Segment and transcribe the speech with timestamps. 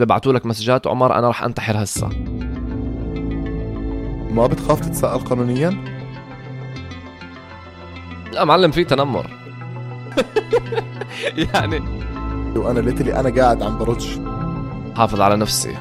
[0.00, 0.86] ببعتوا لك مسجات.
[0.86, 2.08] عمر أنا راح أنتحر هسه
[4.30, 5.84] ما بتخاف تتساءل قانونيا؟
[8.32, 9.30] لا معلم في تنمر.
[11.54, 11.78] يعني
[12.56, 14.20] وأنا ليتلي أنا قاعد عم برج.
[14.96, 15.76] حافظ على نفسي.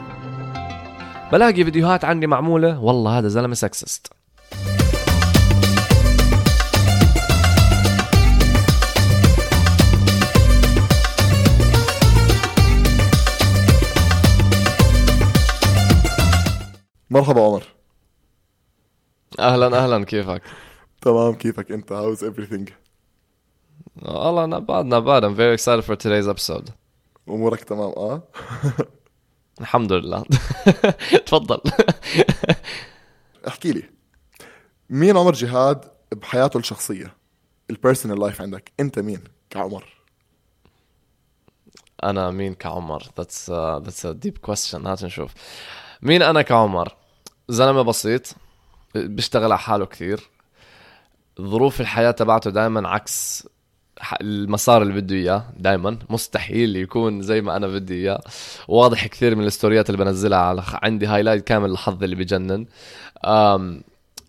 [1.31, 2.79] بلاقي فيديوهات عندي معمولة.
[2.79, 4.16] والله هذا زلمة سكسست
[17.17, 17.63] مرحبا عمر.
[19.39, 20.41] أهلا أهلا كيفك؟
[21.02, 22.71] تمام كيفك أنت؟ How's everything
[24.02, 26.71] والله not bad not bad I'm very excited for today's episode.
[27.30, 28.23] أمورك تمام آه؟
[29.62, 30.23] الحمد لله.
[31.27, 31.62] تفضل.
[33.48, 33.84] احكي لي
[34.90, 37.13] مين عمر جهاد بحياته الشخصية؟
[37.70, 38.71] ال personal life عندك.
[38.79, 39.93] أنت مين كعمر؟
[42.04, 44.88] أنا مين كعمر؟ That's a, that's a deep question.
[44.88, 45.34] هات نشوف.
[46.02, 46.95] مين أنا كعمر؟
[47.49, 48.35] زلمة بسيط
[48.95, 50.29] بيشتغل على حاله كثير.
[51.41, 53.48] ظروف الحياة تبعته دائما عكس
[54.21, 58.21] المسار اللي بده إياه دائما مستحيل يكون زي ما أنا بدي إياه.
[58.67, 62.65] واضح كثير من الستوريات اللي بنزلها على عندي هايلايت كامل الحظ اللي بجنن.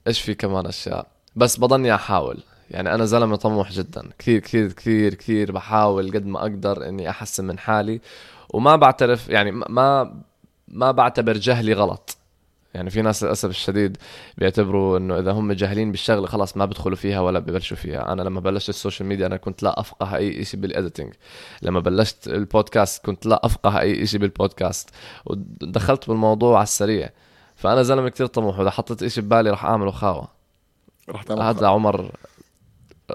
[0.06, 2.38] إيش في كمان أشياء؟ بس بضلني أحاول.
[2.70, 4.08] يعني أنا زلمة طموح جدا.
[4.18, 8.00] كثير كثير كثير كثير بحاول قد ما أقدر إني أحسن من حالي.
[8.50, 10.14] وما بعترف يعني ما
[10.68, 12.17] ما بعتبر جهلي غلط.
[12.74, 13.96] يعني في ناس للأسف الشديد
[14.38, 18.12] بيعتبروا إنه إذا هم جاهلين بالشغلة خلاص ما بيدخلوا فيها ولا ببلشوا فيها.
[18.12, 21.14] أنا لما بلشت السوشيال ميديا أنا كنت لا أفقه أي شيء بال editing
[21.62, 24.90] لما بلشت البودكاست كنت لا أفقه أي شيء بالبودكاست.
[25.26, 27.10] ودخلت بالموضوع على السريع.
[27.56, 28.58] فأنا زلمة كتير طموح.
[28.58, 30.28] وإذا حطيت شيء ببالي راح أعمله خاوة.
[31.10, 32.12] رح تعمل هذا عمر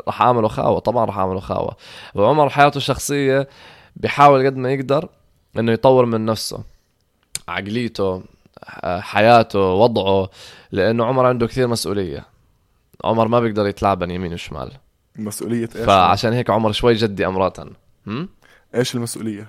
[0.07, 0.79] راح أعمله خاوة.
[0.79, 1.75] طبعا راح أعمله خاوة.
[2.15, 3.47] وعمر حياته الشخصية
[3.95, 5.09] بيحاول قد ما يقدر
[5.59, 6.63] إنه يطور من نفسه.
[7.47, 8.23] عقليته
[9.00, 10.30] حياته وضعه
[10.72, 12.25] لأنه عمر عنده كثير مسؤولية.
[13.03, 14.72] عمر ما بيقدر يتلعبن يمين وشمال.
[15.16, 17.69] مسؤولية إيش؟ فعشان هيك عمر شوي جدي امراتا
[18.07, 18.29] هم؟
[18.75, 19.47] إيش المسؤولية؟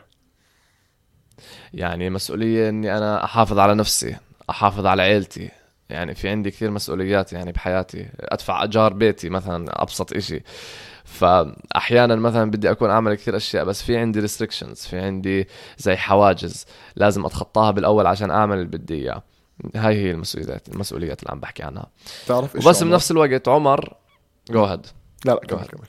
[1.74, 4.16] يعني مسؤولية إني أنا أحافظ على نفسي
[4.50, 5.50] أحافظ على عيلتي.
[5.88, 8.08] يعني في عندي كثير مسؤوليات يعني بحياتي.
[8.20, 10.42] أدفع أجار بيتي مثلا أبسط إشي.
[11.04, 15.48] فأحيانا مثلا بدي أكون اعمل كثير أشياء بس في عندي restrictions في عندي
[15.78, 16.66] زي حواجز
[16.96, 19.22] لازم أتخطاها بالأول عشان أعمل اللي بدي إياه.
[19.76, 21.86] هاي هي المسؤوليات المسؤوليات اللي عم بحكي عنها.
[22.26, 23.94] تعرف وبس عمر؟ بنفس الوقت عمر
[24.50, 24.86] جو هيد
[25.24, 25.64] لا لا كمل.
[25.64, 25.86] كمل.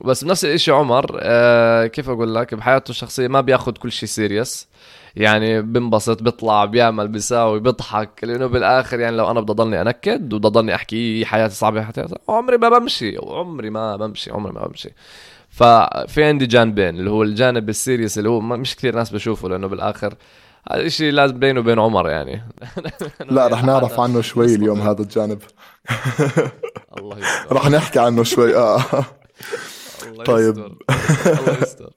[0.00, 4.68] بس بنفس الإشي عمر آه كيف أقول لك؟ بحياته الشخصية ما بياخذ كل شيء serious
[5.16, 10.46] يعني بنبسط بيطلع بيعمل بيساوي بيضحك لأنه بالآخر يعني لو أنا بدي أضلني أنكد وبدي
[10.46, 14.90] أضلني أحكي حياتي صعبة حياتي عمري ما بمشي وعمري ما بمشي عمري ما بمشي.
[15.50, 20.14] ففي عندي جانبين اللي هو الجانب السيريس اللي هو مش كثير ناس بشوفه لأنه بالآخر
[20.70, 22.42] هذا الشيء لازم بينه وبين عمر يعني.
[23.30, 25.38] لا رح نعرف عنه شوي اليوم هذا الجانب.
[26.98, 27.56] الله يستر.
[27.56, 28.82] رح نحكي عنه شوي آه.
[30.06, 30.58] الله طيب.
[31.26, 31.90] الله يستر.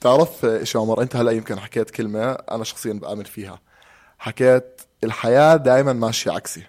[0.00, 3.60] تعرف إيش عمر انت هلا يمكن حكيت كلمة أنا شخصيا بآمن فيها.
[4.18, 6.62] حكيت الحياة دائما ماشية عكسي.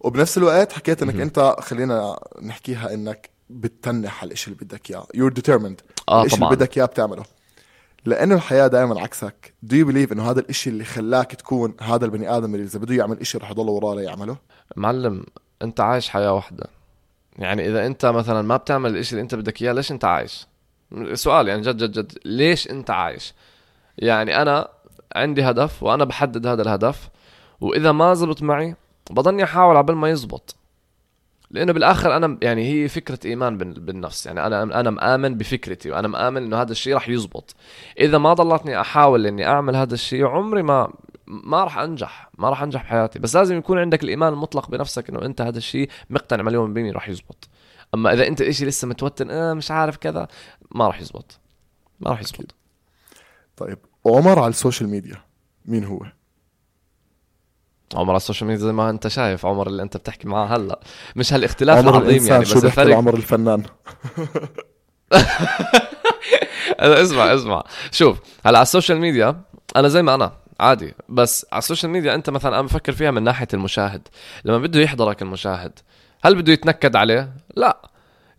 [0.00, 5.06] وبنفس الوقت حكيت إنك أنت خلينا نحكيها إنك بتتنح على الاشي اللي بدك إياه.
[5.16, 5.82] You're determined.
[6.08, 7.22] آه طبعا اللي بدك إياه بتعمله.
[8.04, 9.54] لأنه الحياة دائما عكسك.
[9.66, 12.94] Do you believe إنه هذا الإشي اللي خلاك تكون هذا البني آدم اللي إذا بده
[12.94, 14.36] يعمل إشي رح يضل وراه ليعمله؟
[14.76, 15.26] معلم
[15.62, 16.66] أنت عايش حياة واحدة.
[17.36, 20.46] يعني إذا أنت مثلا ما بتعمل الإشي اللي أنت بدك إياه ليش أنت عايش؟
[21.14, 23.34] سؤال يعني جد جد جد ليش انت عايش؟
[23.98, 24.68] يعني أنا
[25.16, 27.08] عندي هدف وأنا بحدد هذا الهدف
[27.60, 28.74] وإذا ما زبط معي
[29.10, 30.56] بضلني أحاول عبال ما يزبط.
[31.50, 34.26] لأنه بالآخر أنا يعني هي فكرة إيمان بال- بالنفس.
[34.26, 37.54] يعني أنا أنا مآمن بفكرتي وأنا مآمن إنه هذا الشيء راح يزبط.
[38.00, 40.92] إذا ما ضلتني أحاول إني أعمل هذا الشيء عمري ما
[41.26, 43.18] ما راح أنجح ما راح أنجح بحياتي.
[43.18, 47.08] بس لازم يكون عندك الإيمان المطلق بنفسك إنه أنت هذا الشيء مقتنع مليون بالمية راح
[47.08, 47.48] يزبط.
[47.94, 50.28] أما إذا أنت اشي لسه متوتر آه مش عارف كذا
[50.70, 51.38] ما راح يزبط.
[52.00, 52.54] ما راح يزبط.
[53.56, 55.16] طيب عمر على السوشيال ميديا
[55.64, 56.06] مين هو؟
[57.94, 60.80] عمر على السوشيال ميديا زي ما أنت شايف عمر اللي أنت بتحكي معاه هلا.
[61.16, 63.62] مش هالاختلاف عمر العظيم يعني شو بس الفرق عمر الفنان.
[66.80, 67.64] اسمع اسمع.
[67.90, 69.40] شوف هلا على السوشيال ميديا
[69.76, 70.94] أنا زي ما أنا عادي.
[71.08, 74.08] بس على السوشيال ميديا أنت مثلا أنا بفكر فيها من ناحية المشاهد.
[74.44, 75.78] لما بده يحضرك المشاهد
[76.22, 77.82] هل بده يتنكد عليه؟ لا.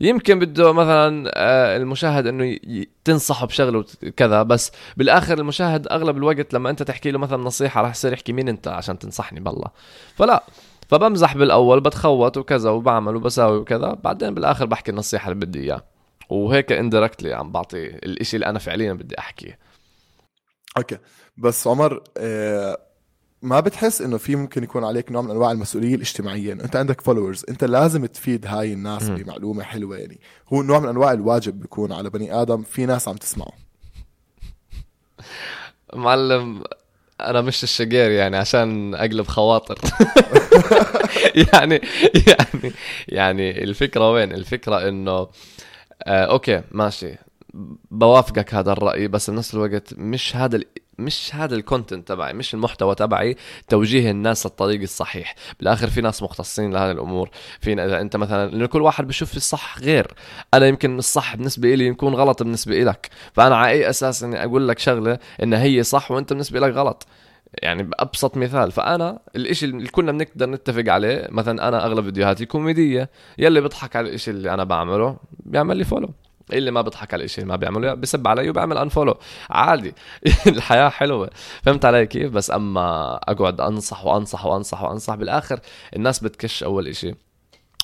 [0.01, 2.57] يمكن بده مثلا آه، المشاهد إنه
[3.03, 7.81] تنصحه بشغلة وت- كذا بس بالآخر المشاهد أغلب الوقت لما أنت تحكي له مثلا نصيحة
[7.81, 9.67] راح يصير يحكي مين أنت عشان تنصحني بالله.
[10.15, 10.43] فلا.
[10.87, 15.83] فبمزح بالأول بتخوت وكذا وبعمل وبساوي وكذا بعدين بالآخر بحكي النصيحة اللي بدي اياه
[16.29, 19.59] وهيك indirectly عم بعطي الإشي اللي أنا فعليا بدي أحكيه.
[20.77, 20.97] okay.
[21.37, 22.77] بس عمر آه
[23.43, 27.01] ما بتحس إنه في ممكن يكون عليك نوع من أنواع المسؤولية الاجتماعية؟ إنه أنت عندك
[27.01, 29.15] followers أنت لازم تفيد هاي الناس مم.
[29.15, 30.19] بمعلومة حلوة يعني.
[30.53, 33.51] هو نوع من أنواع الواجب بيكون على بني آدم في ناس عم تسمعه.
[35.93, 36.63] معلم
[37.21, 39.79] أنا مش الشقير يعني عشان أقلب خواطر.
[41.53, 41.81] يعني
[42.27, 42.73] يعني
[43.07, 45.11] يعني الفكرة وين؟ الفكرة إنه
[46.03, 47.15] آه okay ماشي.
[47.91, 50.59] بوافقك هذا الرأي بس بنفس الوقت مش هذا.
[50.99, 53.37] مش هذا ال content تبعي مش المحتوى تبعي
[53.69, 55.35] توجيه الناس للطريق الصحيح.
[55.59, 57.29] بالآخر في ناس مختصين لهذه الأمور.
[57.59, 60.13] في إذا أنت مثلا لأنه كل واحد بشوف الصح غير.
[60.53, 64.67] أنا يمكن الصح بالنسبة لي يكون غلط بالنسبة لك فأنا على أي أساس إني أقول
[64.67, 67.07] لك شغلة إنها هي صح وأنت بالنسبة لك غلط؟
[67.53, 68.71] يعني بأبسط مثال.
[68.71, 73.09] فأنا الإشي اللي كلنا بنقدر نتفق عليه مثلا أنا أغلب فيديوهاتي كوميدية.
[73.37, 76.09] يلي بيضحك على الإشي اللي أنا بعمله بيعمل لي follow
[76.53, 79.17] اللي ما بيضحك على الاشي اللي ما بيعمله بسب علي وبعمل unfollow
[79.49, 79.93] عادي.
[80.47, 81.29] الحياة حلوة.
[81.63, 85.59] فهمت علي كيف؟ بس أما أقعد أنصح وأنصح وأنصح وأنصح بالآخر
[85.95, 87.15] الناس بتكش أول إشي.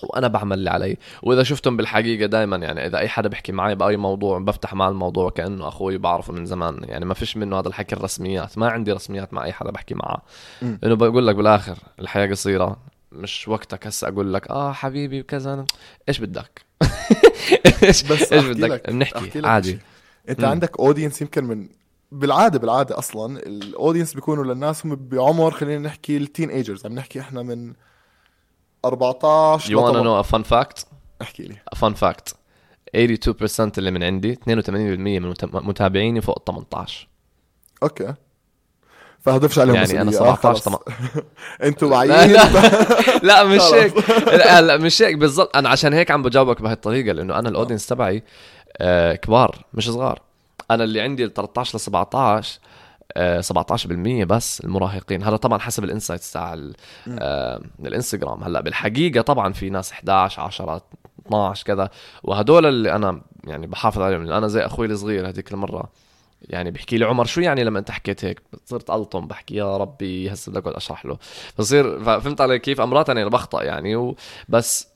[0.04, 0.98] وأنا بعمل اللي علي.
[1.24, 5.30] وإذا شفتم بالحقيقة دائما يعني إذا أي حدا بيحكي معي بأي موضوع بفتح مع الموضوع
[5.30, 6.80] كأنه أخوي بعرفه من زمان.
[6.84, 8.58] يعني ما فيش منه هذا الحكي الرسميات.
[8.58, 10.22] ما عندي رسميات مع أي حدا بحكي معه.
[10.84, 12.78] إنه بقول لك بالآخر الحياة قصيرة.
[13.12, 15.66] مش وقتك هسه أقول لك آه حبيبي وكذا.
[16.10, 16.62] إيش بدك؟
[17.83, 19.80] إيش بس إيش أحكي بدك بنحكي؟ عادي.
[20.30, 20.44] أنت.
[20.44, 21.68] عندك audience يمكن من
[22.12, 27.19] بالعادة بالعادة أصلا ال audience بيكونوا للناس هم بعمر خلينا نحكي ال teenagers عم نحكي
[27.19, 27.74] إحنا من
[28.86, 30.86] 14 يو لطبعاً- know a fun fact?
[31.21, 31.56] احكي لي.
[31.75, 32.33] Fun fact.
[32.95, 34.39] 82% اللي من عندي 82%
[35.19, 37.07] من مت- متابعيني فوق 18
[37.84, 38.13] okay.
[39.21, 40.31] فهدفش عليهم يعني أنا مسؤولية.
[40.31, 40.63] آه، 17 خلص.
[40.66, 40.80] طبعا.
[41.63, 42.39] أنتوا واعيين لا.
[43.27, 43.62] لا مش.
[43.62, 44.10] هيك.
[44.27, 45.16] لا لا مش هيك.
[45.16, 45.57] بالضبط.
[45.57, 48.24] أنا عشان هيك عم بجاوبك بهالطريقه لأنه أنا ال audience تبعي
[48.77, 50.21] آه كبار مش صغار.
[50.71, 52.60] أنا اللي عندي ال 13 ل 17
[53.18, 55.24] آه 17% بس المراهقين.
[55.24, 56.75] هذا طبعا حسب ال insights تاع ال-
[57.19, 58.44] آه الإنستغرام.
[58.44, 60.81] هلأ بالحقيقة طبعا في ناس 11 10
[61.27, 61.89] 12 كذا.
[62.24, 65.89] وهدول اللي أنا يعني بحافظ عليهم أنا زي أخوي الصغير هذيك المرة.
[66.41, 70.33] يعني بيحكي لي عمر شو يعني لما انت حكيت هيك؟ صرت ألطم بحكي يا ربي
[70.33, 71.18] هسه بدي أقعد أشرح له.
[71.57, 74.88] فصير فهمت علي كيف؟ امرات أنا بخطأ يعني وبس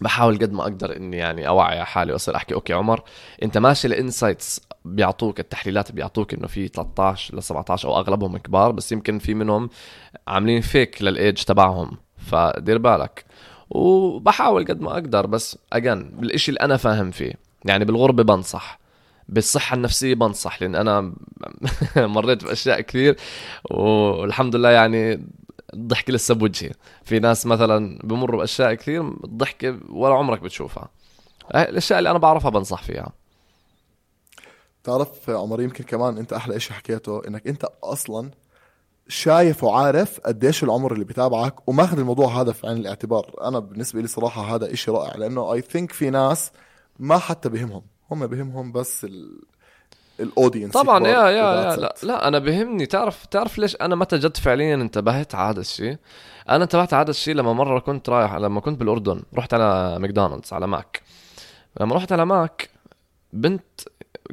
[0.00, 3.02] بحاول قد ما أقدر إني يعني أوعي على حالي وأصير أحكي okay عمر
[3.42, 8.72] أنت ماشي ال insights بيعطوك التحليلات بيعطوك إنه في 13 ل 17 أو أغلبهم كبار
[8.72, 9.70] بس يمكن في منهم
[10.28, 13.24] عاملين فيك للايدج تبعهم فدير بالك.
[13.70, 17.32] وبحاول قد ما أقدر بس اجن بالاشي اللي أنا فاهم فيه
[17.64, 18.79] يعني بالغربة بنصح.
[19.30, 21.12] بالصحة النفسية بنصح لأن أنا
[21.96, 23.16] مريت بأشياء كثير
[23.70, 25.26] والحمد لله يعني
[25.74, 26.70] الضحكة لسه بوجهي.
[27.04, 30.88] في ناس مثلا بمروا بأشياء كثير الضحكة ولا عمرك بتشوفها.
[31.54, 33.12] الأشياء اللي أنا بعرفها بنصح فيها.
[34.84, 38.30] تعرف عمر يمكن كمان أنت أحلى إشي حكيته إنك أنت أصلا
[39.08, 43.34] شايف وعارف قديش العمر اللي بتابعك وماخذ الموضوع هذا في عين الاعتبار.
[43.44, 46.52] أنا بالنسبة لي صراحة هذا إشي رائع لأنه I think في ناس
[46.98, 47.82] ما حتى بهمهم.
[48.10, 49.40] هم بهمهم بس ال
[50.20, 51.94] ال audience طبعا يا يا, يا لا.
[52.02, 52.86] لا أنا بهمني.
[52.86, 55.96] تعرف تعرف ليش أنا متى جد فعليا انتبهت على هذا الشيء؟
[56.48, 59.22] أنا انتبهت على هذا الشيء لما مرة كنت رايح لما كنت بالأردن.
[59.34, 61.02] رحت على ماكدونالدز على ماك.
[61.80, 62.70] لما رحت على ماك
[63.32, 63.62] بنت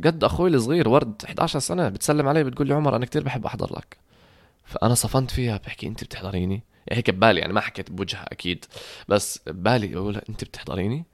[0.05, 3.73] قد أخوي الصغير ورد 11 سنة بتسلم علي بتقول لي عمر أنا كتير بحب أحضر
[3.77, 3.97] لك.
[4.65, 5.57] فأنا صفنت فيها.
[5.65, 8.65] بحكي أنت بتحضريني؟ يعني هيك ببالي يعني ما حكيت بوجهها أكيد.
[9.07, 11.05] بس ببالي بقول أنت بتحضريني؟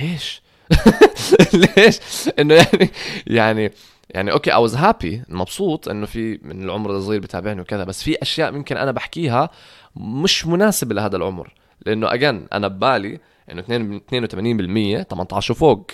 [0.00, 0.42] ليش؟
[1.76, 1.98] ليش؟
[2.38, 2.90] إنه يعني
[3.26, 3.72] يعني
[4.10, 8.22] يعني okay I was happy مبسوط إنه في من العمر الصغير بتابعني وكذا بس في
[8.22, 9.50] أشياء يمكن أنا بحكيها
[9.96, 11.54] مش مناسبة لهذا العمر.
[11.86, 13.18] لأنه again أنا ببالي
[13.52, 15.90] إنه 82% 18 وفوق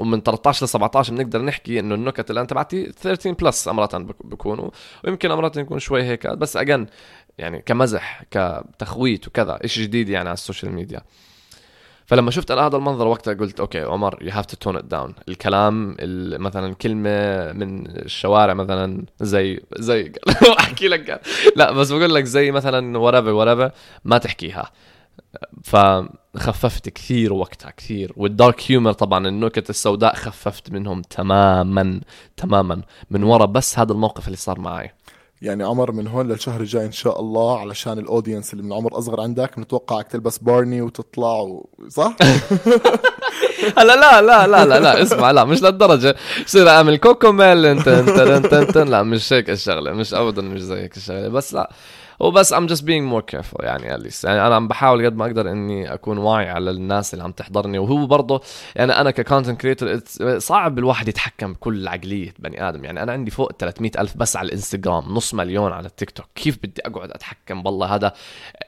[0.00, 4.26] ومن 13 ل 17 بنقدر نحكي إنه النكت اللي أنا تبعتي 13 بلس امرات بك-
[4.26, 4.70] بيكونوا
[5.04, 6.86] ويمكن امرات يكون شوي هيك بس اجن
[7.38, 11.00] يعني كمزح كتخويت وكذا شيء جديد يعني على السوشيال ميديا.
[12.06, 15.14] فلما شفت أنا هذا المنظر وقتها قلت أوكي عمر يو هاف تو تون ات داون
[15.28, 20.12] الكلام ال- مثلا كلمة من الشوارع مثلا زي زي
[20.60, 21.20] أحكي لك.
[21.56, 23.70] لا بس بقول لك زي مثلا ورابه ورابه
[24.04, 24.70] ما تحكيها.
[25.64, 28.12] فخففت كثير وقتها كثير.
[28.16, 32.00] والدارك هيومر طبعا النكت السوداء خففت منهم تماما
[32.36, 33.44] تماما من ورا.
[33.46, 34.92] بس هذا الموقف اللي صار معي.
[35.44, 39.20] يعني عمر من هون للشهر الجاي إن شاء الله علشان الأودينس اللي من عمر اصغر
[39.20, 41.68] عندك بنتوقعك تلبس بارني وتطلع و...
[41.88, 42.16] صح؟
[43.78, 46.16] هلا لا لا لا لا لا اسمع لا مش للدرجة.
[46.46, 47.62] بصير أعمل كوكو ميل
[48.90, 51.28] لا مش هيك الشغلة مش ابدا مش زي هيك الشغلة.
[51.28, 51.70] بس لا
[52.22, 55.16] هو بس I'm just being more careful يعني at least يعني أنا عم بحاول قد
[55.16, 57.78] ما أقدر إني أكون واعي على الناس اللي عم تحضرني.
[57.78, 58.40] وهو برضه
[58.76, 60.00] يعني أنا ك content creator
[60.38, 62.84] صعب الواحد يتحكم بكل عقلية بني آدم.
[62.84, 66.26] يعني أنا عندي فوق 300 ألف بس على الإنستغرام نص مليون على التيك توك.
[66.34, 68.12] كيف بدي أقعد أتحكم؟ بالله هذا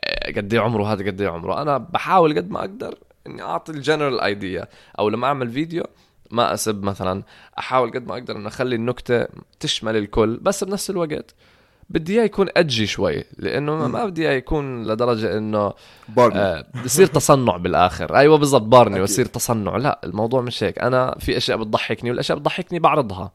[0.04, 3.72] آه، قد إيه عمره؟ هذا قد إيه عمره؟ أنا بحاول قد ما أقدر إني أعطي
[3.72, 5.84] ال general idea أو لما أعمل فيديو
[6.30, 7.22] ما أسب مثلا
[7.58, 9.26] أحاول قد ما أقدر ان أخلي النكتة
[9.60, 11.34] تشمل الكل بس بنفس الوقت.
[11.90, 15.72] بدي إياه يكون edgy شوي لأنه ما بدي إياه يكون لدرجة إنه
[16.08, 18.16] Barney آه يصير تصنع بالآخر.
[18.16, 19.76] أيوه بالضبط Barney ويصير تصنع.
[19.76, 20.78] لا الموضوع مش هيك.
[20.78, 23.32] أنا في أشياء بتضحكني والأشياء بتضحكني بعرضها.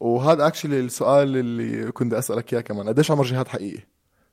[0.00, 2.88] وهذا actually السؤال اللي كنت أسألك إياه كمان.
[2.88, 3.82] قديش عمر جهاد حقيقي؟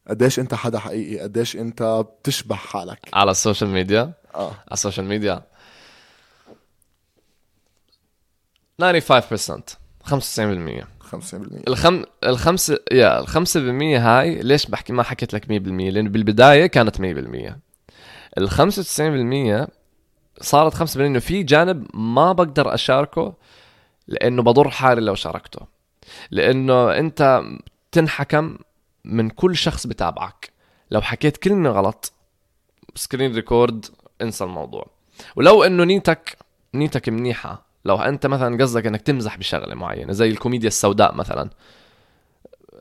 [0.07, 4.51] قديش أنت حدا حقيقي؟ قديش أنت بتشبه حالك؟ على السوشيال ميديا؟ آه.
[4.51, 5.41] على السوشيال ميديا.
[8.81, 11.15] 95% 95% 95%
[11.67, 16.65] الخم الخمسة يا الخمسة بالمية هاي ليش بحكي ما حكيت لك مية بالمية؟ لأن بالبداية
[16.65, 17.59] كانت مية بالمية.
[18.37, 19.67] الخمسة وتسعين بالمية
[20.41, 23.33] صارت خمسة بالمية إنه في جانب ما بقدر أشاركه
[24.07, 25.65] لأنه بضر حالي لو شاركته.
[26.31, 27.41] لأنه أنت
[27.91, 28.57] تنحكم
[29.05, 30.51] من كل شخص بتابعك.
[30.91, 32.13] لو حكيت كلمة غلط
[32.95, 33.85] screen record
[34.21, 34.87] انسى الموضوع.
[35.35, 36.37] ولو أنه نيتك
[36.73, 41.49] نيتك منيحة لو أنت مثلا قصدك إنك تمزح بشغلة معينة زي الكوميديا السوداء مثلا.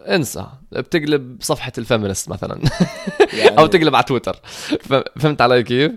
[0.07, 0.47] انسى.
[0.73, 2.61] بتقلب صفحة ال feminist مثلا.
[3.33, 4.41] يعني أو تقلب على تويتر.
[5.19, 5.93] فهمت علي كيف؟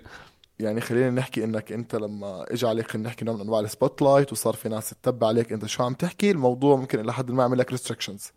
[0.60, 4.32] يعني خلينا نحكي إنك أنت لما اجى عليك خلينا نحكي نوع من أنواع ال spotlight
[4.32, 7.58] وصار في ناس تتبع عليك أنت شو عم تحكي؟ الموضوع ممكن إلى حد ما يعمل
[7.58, 8.32] لك restrictions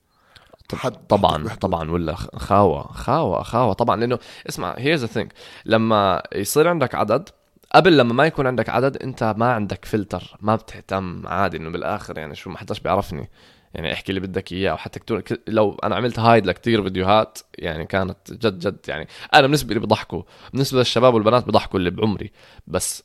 [1.09, 3.97] طبعا طبعا ولا خاوة خاوة خاوة طبعا.
[3.97, 4.19] لأنه
[4.49, 5.33] اسمع here's the thing
[5.65, 7.29] لما يصير عندك عدد
[7.75, 12.19] قبل لما ما يكون عندك عدد انت ما عندك فلتر ما بتهتم عادي إنه بالآخر
[12.19, 13.29] يعني شو ما حداش بيعرفني.
[13.75, 17.87] يعني احكي اللي بدك إياه أو حتى كتير لو أنا عملت هايد لكتير فيديوهات يعني
[17.87, 22.33] كانت جد جد يعني أنا بالنسبة لي بضحكوا بالنسبة للشباب والبنات بضحكوا اللي بعمري.
[22.67, 23.03] بس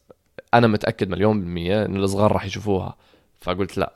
[0.54, 2.96] أنا متأكد مليون بالمية إنه الصغار راح يشوفوها.
[3.42, 3.94] فقلت لا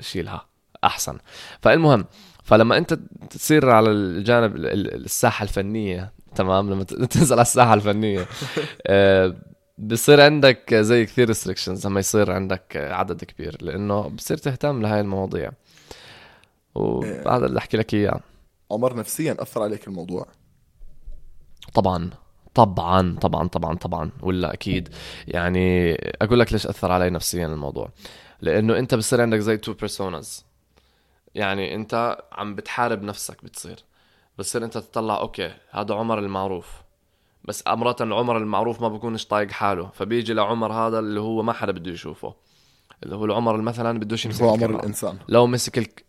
[0.00, 0.46] شيلها.
[0.84, 1.18] أحسن.
[1.62, 2.04] فالمهم
[2.44, 2.98] فلما أنت
[3.30, 8.26] تصير على الجانب ال- ال- الساحة الفنية تمام؟ لما تنزل على الساحة الفنية
[9.78, 15.50] بصير عندك زي كثير ريستريكشنز لما يصير عندك عدد كبير لأنه بصير تهتم لهي المواضيع.
[16.74, 18.20] وهذا اللي أحكي لك إياه.
[18.70, 20.26] عمر نفسيا أثر عليك الموضوع؟
[21.74, 22.10] طبعا
[22.54, 24.88] طبعا طبعا طبعا طبعا ولا أكيد.
[25.28, 27.88] يعني أقول لك ليش أثر علي نفسيا الموضوع.
[28.40, 30.44] لأنه أنت بصير عندك زي two personas
[31.34, 33.84] يعني أنت عم بتحارب نفسك بتصير.
[34.38, 36.83] بتصير أنت تطلع okay هذا عمر المعروف.
[37.44, 39.90] بس امرات العمر المعروف ما بكونش طايق حاله.
[39.94, 42.34] فبيجي لعمر هذا اللي هو ما حدا بده يشوفه.
[43.02, 44.80] اللي هو العمر مثلا بدوش يمسك هو عمر الكاميرا.
[44.80, 45.18] الإنسان.
[45.28, 46.04] لو مسك الك...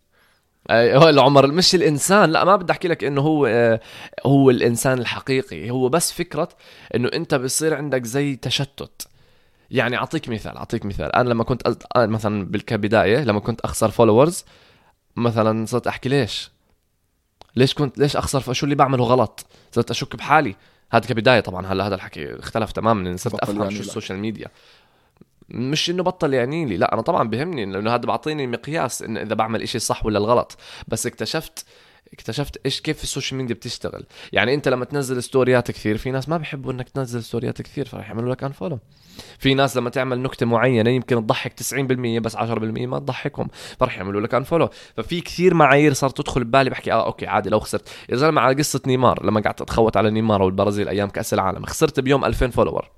[0.72, 2.32] هو العمر مش الإنسان.
[2.32, 3.80] لا ما بدي أحكي لك إنه هو آه،
[4.26, 5.70] هو الإنسان الحقيقي.
[5.70, 6.50] هو بس فكرة
[6.96, 9.08] إنه أنت بصير عندك زي تشتت.
[9.72, 11.16] يعني أعطيك مثال أعطيك مثال.
[11.16, 11.78] أنا لما كنت أز...
[11.96, 14.46] آه، مثلا بال- كبدايه لما كنت أخسر followers
[15.16, 16.52] مثلا صرت أحكي ليش؟
[17.56, 20.56] ليش كنت ليش أخسر؟ شو اللي بعمله غلط؟ صرت أشك بحالي.
[20.96, 21.66] هذا كبداية طبعا.
[21.66, 23.18] هلا هذا الحكي اختلف تماما.
[23.18, 23.82] صرت أفهم يعني شو.
[23.82, 24.48] السوشيال ميديا.
[25.50, 26.78] مش إنه بطل يعني لي.
[26.78, 30.58] لا أنا طبعا بهمني لأنه هذا بعطيني مقياس انه إذا بعمل إشي صح ولا الغلط.
[30.88, 31.66] بس اكتشفت
[32.20, 34.06] اكتشفت إيش كيف السوشيال ميديا بتشتغل.
[34.34, 38.08] يعني أنت لما تنزل stories كثير في ناس ما بيحبوا إنك تنزل stories كثير فراح
[38.08, 38.80] يعملوا لك unfollow
[39.40, 41.74] في ناس لما تعمل نكتة معينة يمكن تضحك 90%
[42.20, 43.48] بس 10% ما تضحكهم
[43.80, 47.60] فراح يعملوا لك unfollow ففي كثير معايير صارت تدخل ببالي بحكي آه okay عادي لو
[47.60, 47.90] خسرت.
[48.10, 52.00] يا زلمة على قصة نيمار لما قعدت أتخوت على نيمار والبرازيل أيام كأس العالم خسرت
[52.00, 52.90] بيوم 2000 follower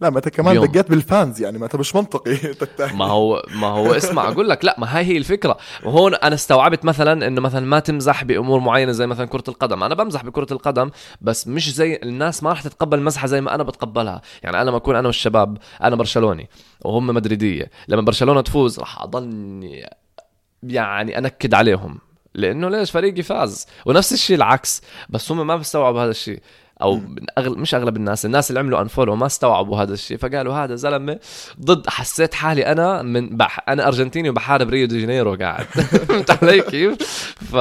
[0.00, 0.66] لا ما أنت كمان اليوم.
[0.66, 2.36] دقيت بال fans يعني ما أنت مش منطقي.
[2.60, 2.96] تتاهل.
[2.96, 5.56] ما هو ما هو اسمع أقول لك لا ما هاي هي الفكرة.
[5.84, 9.82] وهون أنا استوعبت مثلا إنه مثلا ما تمزح بأمور معينة زي مثلا كرة القدم.
[9.82, 10.90] أنا بمزح بكرة القدم
[11.20, 14.22] بس مش زي الناس ما راح تتقبل مزحة زي ما أنا بتقبلها.
[14.42, 16.48] يعني أنا لما أكون أنا والشباب أنا برشلوني
[16.84, 19.90] وهم مدريدية لما برشلونة تفوز راح أضلني
[20.62, 21.98] يعني أنكد عليهم.
[22.34, 23.66] لأنه ليش؟ فريقي فاز.
[23.86, 26.40] ونفس الشيء العكس بس هم ما بيستوعبوا هذا الشيء.
[26.82, 27.58] أو من أغل...
[27.58, 31.18] مش أغلب الناس الناس اللي عملوا unfollow ما استوعبوا هذا الشيء فقالوا هذا زلمة
[31.60, 33.68] ضد حسيت حالي أنا من بح...
[33.68, 35.64] أنا أرجنتيني وبحارب ريو دي جانيرو قاعد.
[36.08, 37.02] فهمت علي كيف؟
[37.52, 37.56] ف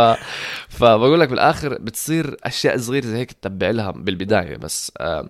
[0.69, 5.29] فبقول لك بالآخر بتصير أشياء صغيرة زي هيك تتبع لها بالبداية بس آه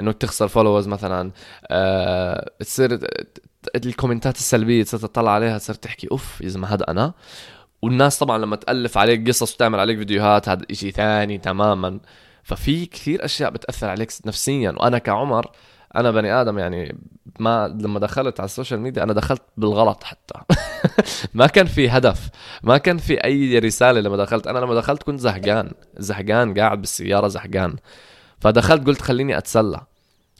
[0.00, 1.30] إنه تخسر followers مثلا
[1.70, 2.98] آه تصير
[3.76, 7.12] ال comments السلبية تصير تطلع عليها تصير تحكي أوف يا زلمة هذا أنا.
[7.82, 11.98] والناس طبعا لما تألف عليك قصص وتعمل عليك فيديوهات هذا إشي ثاني تماما.
[12.44, 14.70] ففي كثير أشياء بتأثر عليك نفسيا.
[14.70, 15.50] وأنا كعمر
[15.96, 16.98] أنا بني آدم يعني
[17.38, 20.40] ما لما دخلت على السوشيال ميديا أنا دخلت بالغلط حتى.
[21.34, 22.28] ما كان في هدف
[22.62, 24.46] ما كان في أي رسالة لما دخلت.
[24.46, 27.76] أنا لما دخلت كنت زهقان زهقان قاعد بالسيارة زهقان.
[28.40, 29.80] فدخلت قلت خليني أتسلى.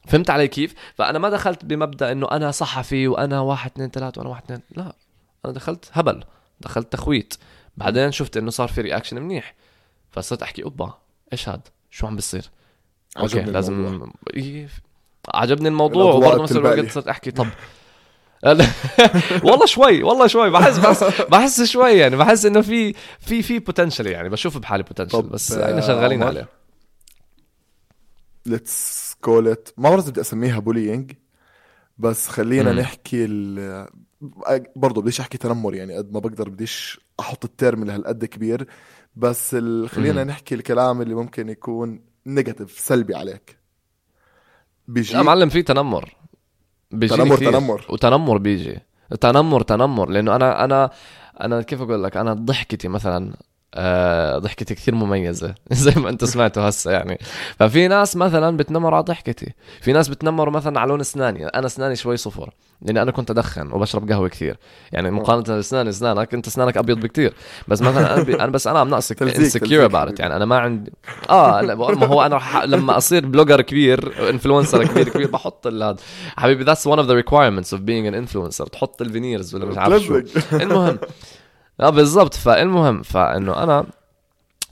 [0.07, 4.31] فهمت علي كيف؟ فأنا ما دخلت بمبدأ إنه أنا صحفي وأنا واحد اثنين ثلاثة وأنا
[4.31, 4.61] واحد اثنين.
[4.77, 4.97] لا
[5.45, 6.25] أنا دخلت هبل
[6.61, 7.35] دخلت تخويت.
[7.77, 9.55] بعدين شفت إنه صار في reaction منيح.
[10.11, 10.95] فصرت أحكي أوبا
[11.33, 12.51] إيش هاد؟ شو عم بصير؟
[13.19, 14.13] okay لازم الموضوع.
[14.35, 14.69] إيه،
[15.35, 16.91] عجبني الموضوع وبرضه نفس الوقت.
[16.91, 17.47] صرت احكي طب
[19.45, 24.07] والله شوي والله شوي بحس بحس بحس شوي يعني بحس إنه في في في potential
[24.07, 26.49] يعني بشوف بحالي potential بس آه، إحنا شغالين عمر؟ عليه
[28.47, 31.13] let's call it ما بعرف بدي أسميها bullying
[31.99, 32.79] بس خلينا مم.
[32.79, 33.87] نحكي ال...
[34.77, 38.67] برضه بديش أحكي تنمر يعني قد ما بقدر بديش أحط ال term اللي هالقد كبير
[39.17, 39.89] بس ال...
[39.89, 40.25] خلينا.
[40.25, 43.59] نحكي الكلام اللي ممكن يكون negative سلبي عليك
[44.89, 46.15] بيجي لا معلم في تنمر
[46.91, 47.53] بيجيني تنمر- كتير.
[47.53, 47.87] تنمر.
[47.89, 48.79] وتنمر بيجي
[49.21, 50.91] تنمر تنمر لأنه أنا أنا
[51.41, 53.35] أنا كيف أقول لك أنا ضحكتي مثلا
[54.39, 57.19] ضحكتي كثير مميزة زي ما انت سمعته هسه يعني.
[57.59, 61.47] ففي ناس مثلا بتنمروا على ضحكتي في ناس بتنمروا مثلا على لون أسناني.
[61.47, 62.51] أنا أسناني شوي صفر
[62.83, 64.57] لأني أنا كنت أدخن وبشرب قهوة كثير.
[64.93, 67.35] يعني مقارنة لاسناني أسنانك أنت أسنانك أبيض بكثير.
[67.69, 68.35] بس مثلا أنا, بي...
[68.35, 70.21] أنا بس أنا ام ناقص تلزيق- insecure about.
[70.21, 70.93] يعني أنا ما عندي
[71.31, 72.63] آه لا ما هو أنا رح...
[72.65, 75.97] لما أصير blogger كبير influencer كبير كبير بحط هذا.
[76.37, 78.65] حبيبي that's one of the requirements of being an influencer.
[78.71, 80.21] تحط ال veneers ولا مش عارف شو.
[80.53, 80.99] المهم
[81.81, 82.35] آه بالضبط.
[82.35, 83.87] فالمهم فإنه أنا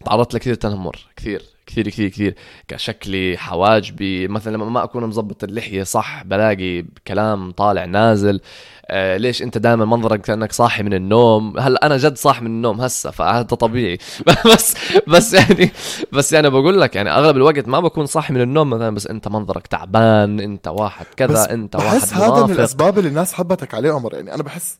[0.04, 0.98] تعرضت لكثير تنمر.
[1.16, 2.34] كثير كثير كثير كثير
[2.68, 4.28] كشكلي حواجبي.
[4.28, 8.40] مثلا لما ما أكون مظبط اللحية صح بلاقي كلام طالع نازل.
[8.86, 12.80] آه ليش أنت دائما منظرك كأنك صاحي من النوم؟ هلأ أنا جد صاحي من النوم
[12.80, 13.98] هسه فهذا طبيعي.
[14.54, 14.74] بس
[15.08, 15.72] بس يعني
[16.12, 19.28] بس يعني بقول لك يعني أغلب الوقت ما بكون صاحي من النوم مثلا بس أنت
[19.28, 23.74] منظرك تعبان أنت واحد بس كذا انت واحد بحس هذا من الأسباب اللي الناس حبتك
[23.74, 24.14] عليه عمر.
[24.14, 24.78] يعني أنا بحس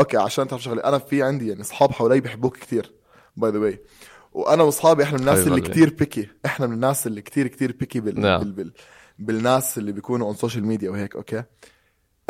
[0.00, 2.92] okay عشان تعرف شغله أنا في عندي يعني أصحاب حوالي بيحبوك كثير
[3.36, 3.80] by the way
[4.32, 5.68] وأنا وأصحابي إحنا من الناس حبيب اللي.
[5.68, 8.20] كثير picky إحنا من الناس اللي كثير كثير picky بال...
[8.20, 8.40] نعم.
[8.40, 8.52] بال...
[8.52, 8.72] بال...
[9.18, 11.42] بالناس اللي بيكونوا on social media وهيك okay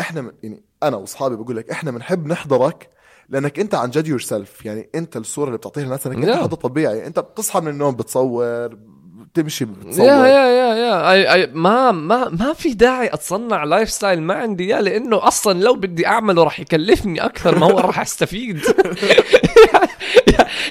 [0.01, 0.31] إحنا من...
[0.43, 2.91] يعني أنا وأصحابي بقول لك إحنا بنحب نحضرك
[3.29, 6.43] لأنك أنت عن جد yourself يعني أنت الصورة اللي بتعطيها للناس إنك أنت نعم.
[6.43, 8.79] حدا طبيعي أنت بتصحى من النوم بتصور
[9.33, 10.07] بتمشي بتصور.
[10.07, 11.11] يا يا يا يا.
[11.13, 15.75] أي أي ما ما ما في داعي أتصنع lifestyle ما عندي إياه لأنه أصلا لو
[15.75, 18.61] بدي أعمله راح يكلفني أكثر ما هو راح أستفيد.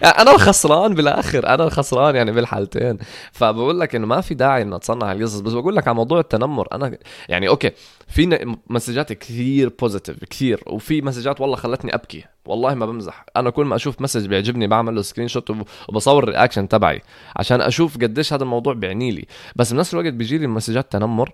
[0.01, 2.97] يعني أنا الخسران بالآخر أنا الخسران يعني بالحالتين.
[3.31, 6.67] فبقول لك إنه ما في داعي انه أتصنع القصص بس بقول لك على موضوع التنمر.
[6.71, 6.97] أنا
[7.29, 7.71] يعني okay
[8.07, 12.23] في messages كثير positive كثير وفي messages والله خلتني أبكي.
[12.45, 13.25] والله ما بمزح.
[13.37, 17.01] أنا كل ما أشوف message بيعجبني بعمل له screenshot وب- وبصور ال reaction تبعي
[17.35, 19.25] عشان أشوف قديش هذا الموضوع بيعني لي.
[19.55, 21.31] بس بنفس الوقت بيجي لي messages تنمر.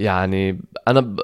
[0.00, 1.16] يعني أنا.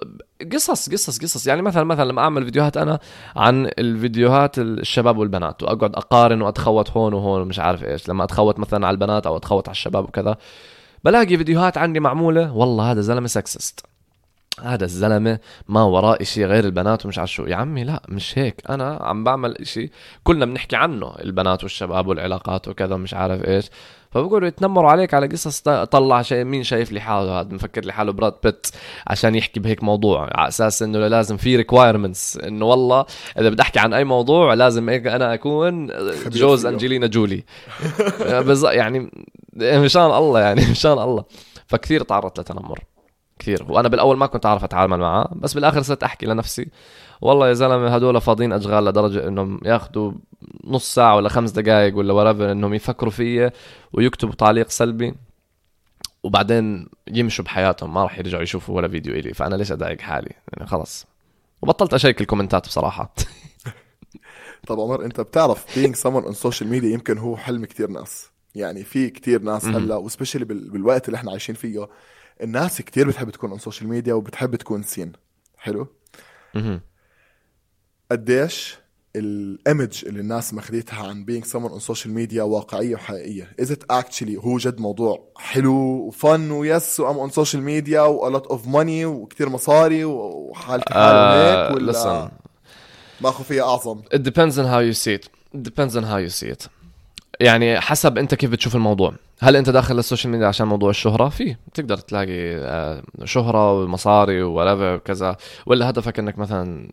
[0.52, 1.46] قصص قصص قصص.
[1.46, 2.98] يعني مثلا مثلا لما أعمل فيديوهات أنا
[3.36, 8.08] عن الفيديوهات الشباب والبنات وأقعد أقارن وأتخوت هون وهون ومش عارف إيش.
[8.08, 10.36] لما أتخوت مثلا على البنات أو أتخوت على الشباب وكذا
[11.04, 12.52] بلاقي فيديوهات عندي معمولة.
[12.52, 13.86] والله هذا زلمه sexist
[14.62, 17.44] هذا الزلمة ما وراه إشي غير البنات ومش عارف شو.
[17.46, 18.62] يا عمي لا مش هيك.
[18.70, 19.90] أنا عم بعمل إشي
[20.24, 23.70] كلنا بنحكي عنه البنات والشباب والعلاقات وكذا مش عارف إيش.
[24.10, 28.12] فبقولوا يتنمروا عليك على قصص طلع شيء مين شايف لي حاله؟ هذا مفكر لي حاله
[28.12, 28.66] Brad Pitt
[29.06, 33.04] عشان يحكي بهيك موضوع على أساس إنه لازم في requirements إنه والله
[33.38, 35.86] إذا بدي أحكي عن أي موضوع لازم أنا أكون
[36.26, 36.66] جوز.
[36.66, 37.44] أنجلينا جولي.
[38.70, 39.10] يعني
[39.56, 41.24] مشان الله يعني مشان الله.
[41.66, 42.78] فكثير تعرضت لتنمر.
[43.38, 43.66] كثير.
[43.68, 46.68] وأنا بالأول ما كنت أعرف أتعامل معاه بس بالآخر صرت أحكي لنفسي.
[47.20, 50.12] والله يا زلمة هدول فاضيين أشغال لدرجة إنهم ياخذوا
[50.64, 53.50] نص ساعة ولا خمس دقائق ولا ورافر إنهم يفكروا فيي
[53.92, 55.14] ويكتبوا تعليق سلبي
[56.22, 59.34] وبعدين يمشوا بحياتهم ما راح يرجعوا يشوفوا ولا فيديو إلي.
[59.34, 61.06] فأنا ليش أضايق حالي؟ يعني خلص.
[61.62, 63.14] وبطلت أشيك الكومنتات بصراحة.
[64.66, 68.30] طب عمر أنت بتعرف being someone on social media يمكن هو حلم كتير ناس.
[68.54, 69.64] يعني في كتير ناس.
[69.64, 71.88] هلأ وسبيشلي بالوقت اللي إحنا عايشين فيه
[72.42, 75.12] الناس كتير بتحب تكون on social media وبتحب تكون سين
[75.56, 75.86] حلو.
[78.10, 78.76] قديش
[79.16, 83.50] الايمج اللي الناس مخديتها عن being someone on social media واقعية وحقيقية.
[83.62, 88.40] Is it actually هو جد موضوع حلو وفن ويس وأم on social media و a
[88.40, 92.32] lot of money وكتير مصاري وحالتي حال آه هيك ولا listen.
[93.20, 95.28] ما خفيه أعظم؟ It depends on how you see it.
[95.54, 96.68] It depends on how you see it.
[97.40, 99.14] يعني حسب أنت كيف بتشوف الموضوع.
[99.40, 104.42] هل أنت داخل لل social media عشان موضوع الشهرة؟ في تقدر تلاقي آه، شهرة ومصاري
[104.44, 106.90] و whatever كذا ولا هدفك إنك مثلا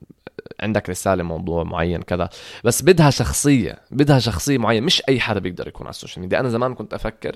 [0.60, 2.30] عندك رسالة موضوع معين كذا.
[2.64, 4.86] بس بدها شخصية بدها شخصية معينة.
[4.86, 6.40] مش أي حدا بيقدر يكون على ال social media.
[6.40, 7.36] أنا زمان كنت أفكر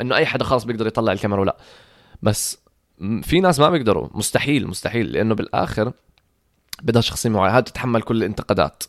[0.00, 1.56] إنه أي حدا خلاص بيقدر يطلع الكاميرا ولا.
[2.22, 2.58] بس
[3.22, 4.08] في ناس ما بيقدروا.
[4.12, 5.12] مستحيل مستحيل.
[5.12, 5.92] لأنه بالآخر
[6.82, 7.58] بدها شخصية معينة.
[7.58, 8.82] هل تتحمل كل الانتقادات.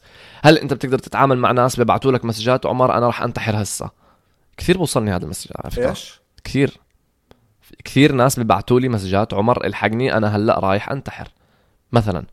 [0.44, 3.90] هل أنت بتقدر تتعامل مع ناس بيبعتوا لك messages؟ عمر أنا راح أنتحر هسه.
[4.58, 5.90] كثير بوصلني هذا ال message على فكرة.
[5.90, 6.78] إيش؟ كثير.
[7.84, 9.34] كثير ناس بيبعتوا لي messages.
[9.34, 11.28] عمر إلحقني أنا هلأ رايح أنتحر.
[11.92, 12.26] مثلا.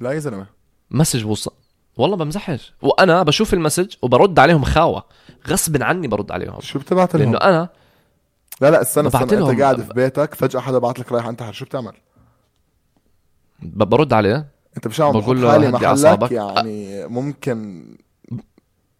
[0.00, 0.46] لا يا زلمة.
[0.90, 1.52] message وصل
[1.96, 2.72] والله بمزحش.
[2.82, 5.04] وأنا بشوف المسج وبرد عليهم خاوة.
[5.48, 6.60] غصب عني برد عليهم.
[6.60, 7.68] شو بتبعت لهم؟ لأنه أنا
[8.60, 11.64] لا لا استنى استنى أنت قاعد في بيتك فجأة حدا بعت لك رايح انتحر شو
[11.64, 11.92] بتعمل؟
[13.62, 14.46] برد عليه.
[14.76, 16.32] أنت مش عم بقول له حالي محلك.
[16.32, 17.86] يعني ممكن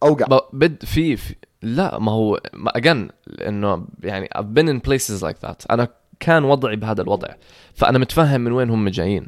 [0.03, 3.09] اوقع ب- بد في, في لا ما هو اجن
[3.47, 5.65] انه يعني I've been in places like that.
[5.71, 5.87] أنا
[6.19, 7.27] كان وضعي بهذا الوضع.
[7.73, 9.27] فأنا متفهم من وين هم جايين.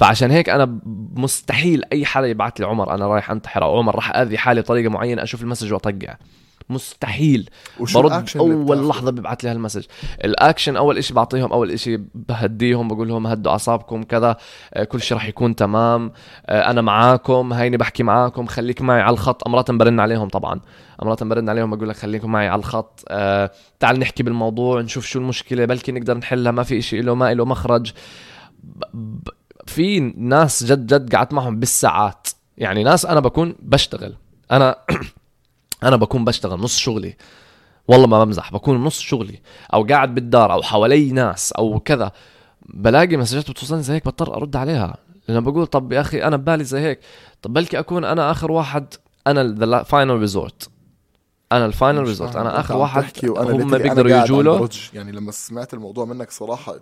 [0.00, 0.78] فعشان هيك أنا
[1.14, 4.90] مستحيل أي حدا يبعث لي عمر أنا رايح أنتحر أو عمر راح أذي حالي بطريقه
[4.90, 6.16] معينة أشوف المسج وأطقع.
[6.68, 7.50] مستحيل.
[7.80, 9.84] برد أول؟ لحظة ببعث لي هال message.
[10.24, 14.36] الأكشن أول إشي بعطيهم أول إشي بهديهم بقول لهم هدوا أعصابكم كذا
[14.74, 16.12] آه، كل شيء راح يكون تمام
[16.46, 19.48] آه، أنا معاكم هيني بحكي معاكم خليك معي على الخط.
[19.48, 20.60] أمرات برن عليهم طبعا.
[21.02, 25.18] أمرات برن عليهم بقول لك خليكم معي على الخط آه، تعال نحكي بالموضوع نشوف شو
[25.18, 27.92] المشكلة بلكي نقدر نحلها ما في إشي له ما له مخرج.
[28.62, 29.28] ب- ب-
[29.70, 32.28] في ناس جد جد قعدت معهم بالساعات.
[32.58, 34.16] يعني ناس أنا بكون بشتغل.
[34.50, 34.76] أنا
[35.82, 37.16] أنا بكون بشتغل نص شغلي.
[37.88, 39.40] والله ما بمزح بكون نص شغلي.
[39.74, 42.12] أو قاعد بالدار أو حوالي ناس أو كذا.
[42.62, 44.96] بلاقي messages بتوصلني زي هيك بضطر أرد عليها.
[45.28, 47.00] لأن بقول طب يا أخي أنا ببالي زي هيك.
[47.42, 48.94] طب بلكي أكون أنا آخر واحد؟
[49.26, 50.70] أنا ال final resort
[51.52, 52.36] أنا ال final resort.
[52.36, 54.68] أنا آخر واحد هم بيقدروا يجوا له.
[54.94, 56.76] يعني لما سمعت الموضوع منك صراحة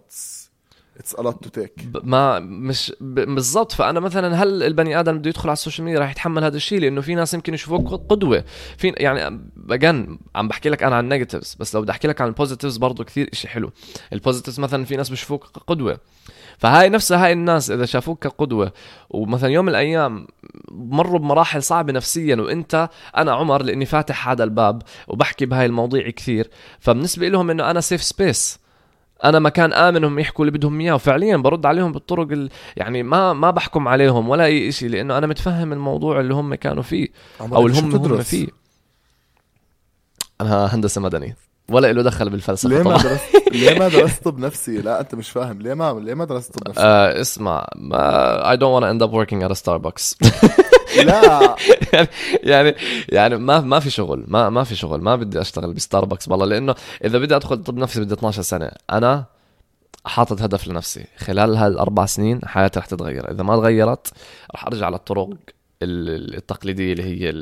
[0.99, 1.85] it's to take.
[1.87, 3.73] ب- ما مش بالضبط.
[3.73, 6.81] فأنا مثلا هل البني آدم بده يدخل على ال social media راح يتحمل هذا الشيء؟
[6.81, 8.45] لأنه في ناس يمكن يشوفوك قدوة.
[8.77, 12.21] في يعني again عم بحكي لك أنا عن ال negatives بس لو بدي أحكي لك
[12.21, 13.71] عن ال positives برضه كثير شيء حلو.
[14.13, 15.99] ال positives مثلا في ناس بيشوفوك قدوة.
[16.59, 18.73] فهاي نفسها هاي الناس إذا شافوك كقدوة
[19.11, 20.27] ومثلا يوم من الأيام
[20.71, 26.51] مروا بمراحل صعبة نفسيا وأنت أنا عمر لأني فاتح هذا الباب وبحكي بهاي المواضيع كثير.
[26.81, 28.59] فبالنسبة لهم إنه أنا safe space
[29.25, 30.95] أنا مكان آمن هم يحكوا اللي بدهم إياه.
[30.95, 32.51] وفعليا برد عليهم بالطرق ال...
[32.77, 36.83] يعني ما ما بحكم عليهم ولا أي شيء لأنه أنا متفهم الموضوع اللي هم كانوا
[36.83, 37.09] فيه
[37.41, 38.49] أو اللي هم هم؟ فيه.
[40.41, 41.37] أنا هندسة مدني.
[41.71, 45.31] ولا له دخل بالفلسفة ليه ما درست ليه ما درست طب نفسي لا أنت مش
[45.31, 45.63] فاهم.
[45.63, 49.09] ليه ما ليه ما درست طب نفسي آه اسمع ما I don't want to end
[49.09, 50.15] up working at a Starbucks.
[50.97, 51.57] لا.
[51.93, 52.09] يعني
[52.43, 52.75] يعني
[53.09, 54.25] يعني ما ما في شغل.
[54.29, 55.01] ما ما في شغل.
[55.01, 56.75] ما بدي أشتغل بستاربكس والله لأنه
[57.05, 59.25] إذا بدي أدخل طب نفسي بدي 12 سنة أنا
[60.05, 61.05] حاطط هدف لنفسي.
[61.19, 63.31] خلال هالاربع سنين حياتي رح تتغير.
[63.31, 64.13] إذا ما تغيرت
[64.55, 65.29] رح أرجع للطرق
[65.83, 67.33] ال- التقليدية اللي هي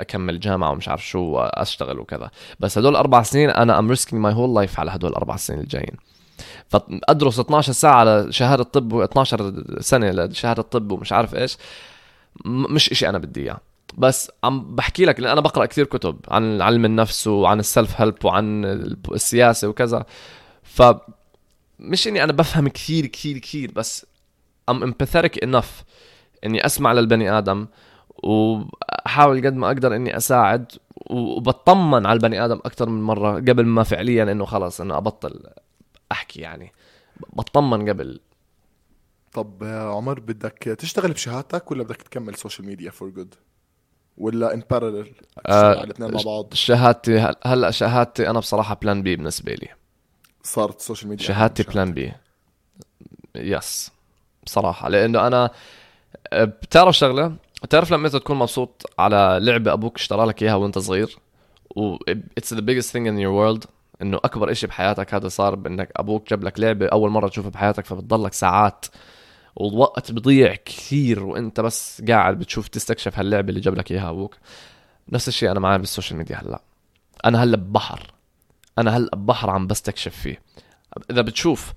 [0.00, 2.30] أكمل جامعة ومش عارف شو وأشتغل وكذا.
[2.60, 5.96] بس هدول أربع سنين أنا I'm risking my whole life على هدول الأربع سنين الجايين.
[6.68, 11.56] فأدرس 12 ساعة لشهاده طب و 12 سنة لشهادة طب ومش عارف إيش.
[12.44, 13.60] مش إشي أنا بدي إياه.
[13.98, 18.24] بس عم بحكي لك لأن أنا بقرأ كثير كتب عن علم النفس وعن السلف هيلب
[18.24, 18.64] وعن
[19.12, 20.06] السياسة وكذا.
[20.62, 20.82] ف
[21.78, 24.06] مش إني أنا بفهم كثير كثير كثير بس
[24.68, 25.84] ام empathetic enough
[26.44, 27.66] إني أسمع للبني آدم
[28.22, 30.72] وأحاول قد ما أقدر إني أساعد
[31.10, 35.40] وبطمن على البني آدم أكثر من مرة قبل ما فعليا إنه خلص إنه أبطل
[36.12, 36.72] أحكي يعني.
[37.32, 38.20] بطمن قبل
[39.34, 43.34] طب عمر بدك تشتغل بشهادتك ولا بدك تكمل social media for good
[44.18, 45.12] ولا in parallel
[45.46, 49.68] آه، الاثنين مع بعض؟ شهادتي هل- هلا شهادتي أنا بصراحة plan B بالنسبة لي.
[50.42, 52.12] صارت ال social media شهادتي plan B
[53.34, 53.90] yes
[54.46, 54.88] بصراحة.
[54.88, 55.50] لأنه أنا
[56.32, 60.78] أه، بتعرف شغلة؟ بتعرف لما أنت تكون مبسوط على لعبة أبوك اشترى لك إياها وأنت
[60.78, 61.18] صغير
[61.76, 61.96] و
[62.40, 63.66] it's the biggest thing in your world
[64.02, 67.86] إنه أكبر إشي بحياتك هذا صار بإنك أبوك جاب لك لعبة أول مرة تشوفها بحياتك
[67.86, 68.86] فبتضلك ساعات
[69.56, 74.36] والوقت بضيع كثير وأنت بس قاعد بتشوف تستكشف هاللعبة اللي جاب لك إياها أبوك.
[75.08, 76.62] نفس الشيء أنا معي بال social media هلأ.
[77.24, 78.12] أنا هلأ ببحر.
[78.78, 80.42] أنا هلأ ببحر عم بستكشف فيه.
[81.10, 81.72] إذا بتشوف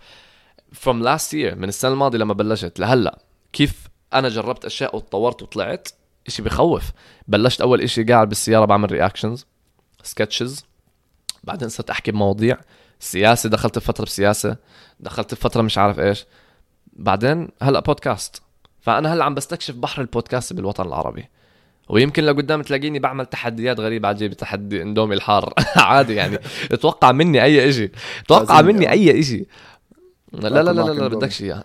[0.75, 3.19] from last year من السنة الماضية لما بلشت لهلأ
[3.53, 5.87] كيف أنا جربت أشياء وتطورت وطلعت
[6.27, 6.91] إشي بخوف.
[7.27, 9.45] بلشت أول إشي قاعد بالسيارة بعمل reactions
[10.03, 10.65] sketches
[11.43, 12.57] بعدين صرت أحكي بمواضيع.
[12.99, 14.57] سياسة دخلت بفترة بسياسة.
[14.99, 16.25] دخلت بفترة مش عارف إيش.
[16.97, 18.41] بعدين هلا بودكاست.
[18.81, 21.25] فأنا هلا عم بستكشف بحر البودكاست بالوطن العربي.
[21.89, 25.53] ويمكن لقدام تلاقيني بعمل تحديات غريبة عجيبة تحدي اندومي الحار.
[25.75, 26.39] عادي يعني.
[26.71, 27.91] أتوقع مني أي إشي؟
[28.25, 28.99] أتوقع مني يعني.
[28.99, 29.45] أي إشي؟
[30.33, 31.07] لا لا لا لا, لا.
[31.07, 31.63] بدكش اياه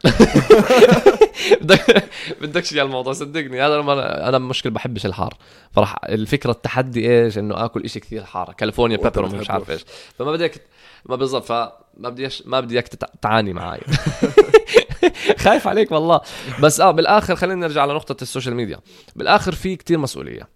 [1.61, 2.05] بدك
[2.43, 3.63] بدكش اياه الموضوع صدقني.
[3.63, 5.35] هذا لما أنا مشكل بحبش الحار.
[5.73, 8.53] فراح الفكرة التحدي إيش؟ إنه آكل إشي كثير حار.
[8.53, 9.71] California pepper ومش عارف.
[9.71, 9.85] إيش.
[10.19, 10.63] فما بدك
[11.07, 12.29] ما بالضبط فما بدي.
[12.45, 12.89] ما بدي اياك
[13.23, 13.81] تعاني معي
[15.45, 16.21] خايف عليك والله.
[16.63, 18.81] بس آه بالآخر خلينا نرجع لنقطة ال social media.
[19.17, 20.49] بالآخر في كتير مسؤولية.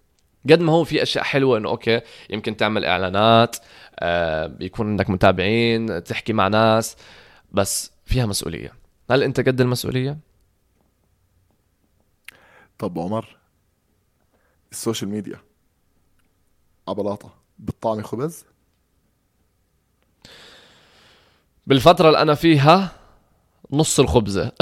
[0.50, 3.56] قد ما هو في أشياء حلوة إنه okay يمكن تعمل إعلانات
[3.98, 6.96] آه يكون عندك متابعين تحكي مع ناس
[7.52, 8.72] بس فيها مسؤولية.
[9.10, 10.18] هل أنت قد المسؤولية؟
[12.78, 13.36] طب عمر
[14.72, 15.38] ال social media
[16.88, 18.44] عبلاطة بتطعم خبز؟
[21.66, 22.92] بالفترة اللي أنا فيها
[23.72, 24.52] نص الخبزة.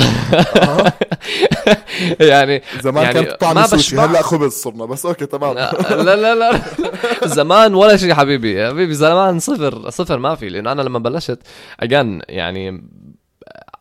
[2.20, 4.04] يعني زمان يعني كانت طعم ماسوشي بشبع.
[4.10, 5.54] هلأ خبز صرنا بس okay تمام.
[5.54, 6.60] لا لا لا
[7.38, 11.38] زمان ولا شيء حبيبي حبيبي زمان صفر صفر ما في لأنه أنا لما بلشت
[11.80, 12.84] again يعني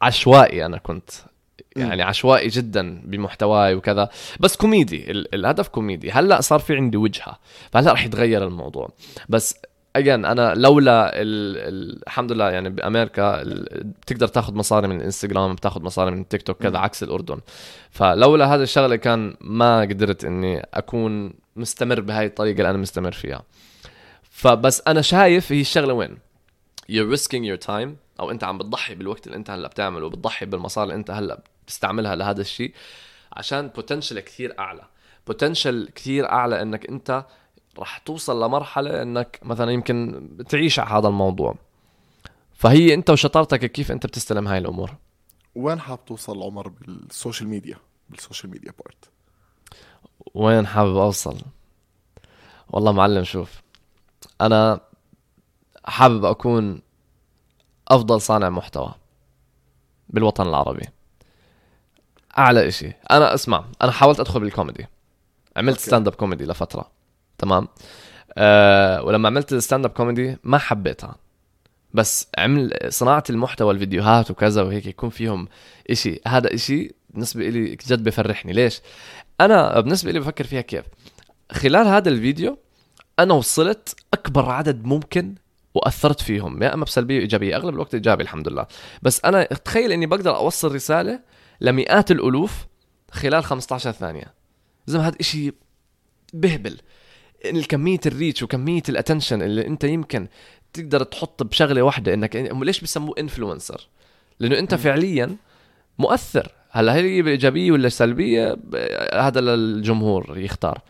[0.01, 1.09] عشوائي أنا كنت.
[1.75, 4.09] يعني عشوائي جدا بمحتواي وكذا.
[4.39, 6.11] بس كوميدي ال- الهدف كوميدي.
[6.11, 7.39] هلأ صار في عندي وجهة
[7.71, 8.89] فهلأ رح يتغير الموضوع.
[9.29, 9.55] بس
[9.95, 11.57] again أنا لولا ال...
[11.57, 12.03] ال...
[12.07, 13.83] الحمد لله يعني بأمريكا ال...
[13.83, 17.39] بتقدر تاخذ مصاري من الانستغرام بتاخذ مصاري من التيك توك كذا عكس الأردن.
[17.91, 23.43] فلولا هذا الشغلة كان ما قدرت إني أكون مستمر بهاي الطريقة اللي أنا مستمر فيها.
[24.23, 26.17] فبس أنا شايف هي الشغلة وين؟
[26.91, 30.83] You're risking your time أو أنت عم بتضحي بالوقت اللي أنت هلأ بتعمله وبتضحي بالمصاري
[30.85, 32.73] اللي أنت هلأ بتستعملها لهذا الشيء
[33.33, 34.81] عشان potential كثير أعلى.
[35.27, 37.25] potential كثير أعلى إنك أنت
[37.77, 41.55] راح توصل لمرحلة إنك مثلا يمكن تعيش على هذا الموضوع.
[42.53, 44.95] فهي أنت وشطارتك كيف أنت بتستلم هاي الأمور؟
[45.55, 47.77] وين حاب توصل عمر بال social media؟
[48.09, 49.09] بال social media part
[50.33, 51.37] وين حابب أوصل؟
[52.69, 53.61] والله معلم شوف
[54.41, 54.79] أنا
[55.85, 56.81] حابب أكون
[57.87, 58.93] أفضل صانع محتوى
[60.09, 60.87] بالوطن العربي.
[62.37, 62.91] أعلى إشي.
[63.11, 64.87] أنا اسمع أنا حاولت أدخل بالكوميدي.
[65.57, 65.79] عملت.
[65.79, 66.92] stand-up comedy لفترة.
[67.43, 67.67] تمام؟
[68.37, 71.15] أه ولما عملت ال stand-up comedy ما حبيتها.
[71.93, 75.47] بس عمل صناعة المحتوى الفيديوهات وكذا وهيك يكون فيهم
[75.89, 76.21] إشي.
[76.27, 78.53] هذا إشي بالنسبة لي جد بفرحني.
[78.53, 78.81] ليش؟
[79.41, 80.85] أنا بالنسبة لي بفكر فيها كيف؟
[81.51, 82.57] خلال هذا الفيديو
[83.19, 85.35] أنا وصلت أكبر عدد ممكن
[85.73, 86.63] وأثرت فيهم.
[86.63, 88.65] يا إما بسلبية وإيجابية أغلب الوقت إيجابي الحمد لله.
[89.01, 91.19] بس أنا تخيل إني بقدر أوصل رسالة
[91.61, 92.65] لمئات الألوف
[93.11, 94.33] خلال 15 ثانية.
[94.87, 95.53] زي هذا إشي
[96.33, 96.77] بهبل.
[97.45, 100.27] الكمية ال reach وكمية ال attention اللي أنت يمكن
[100.73, 103.87] تقدر تحط بشغلة واحدة إنك ليش بسموه influencer
[104.39, 105.35] لأنه أنت فعليا
[105.99, 106.51] مؤثر.
[106.69, 108.75] هلا هي بايجابية ولا سلبية؟ ب-
[109.13, 110.81] هذا للجمهور يختار.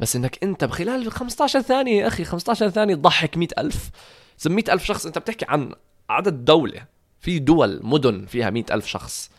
[0.00, 3.90] بس إنك أنت بخلال 15 ثانية يا أخي 15 ثانية تضحك 100 ألف.
[4.38, 5.72] زي 100 ألف شخص أنت بتحكي عن
[6.10, 6.84] عدد دولة
[7.20, 9.30] في دول مدن فيها 100 ألف شخص.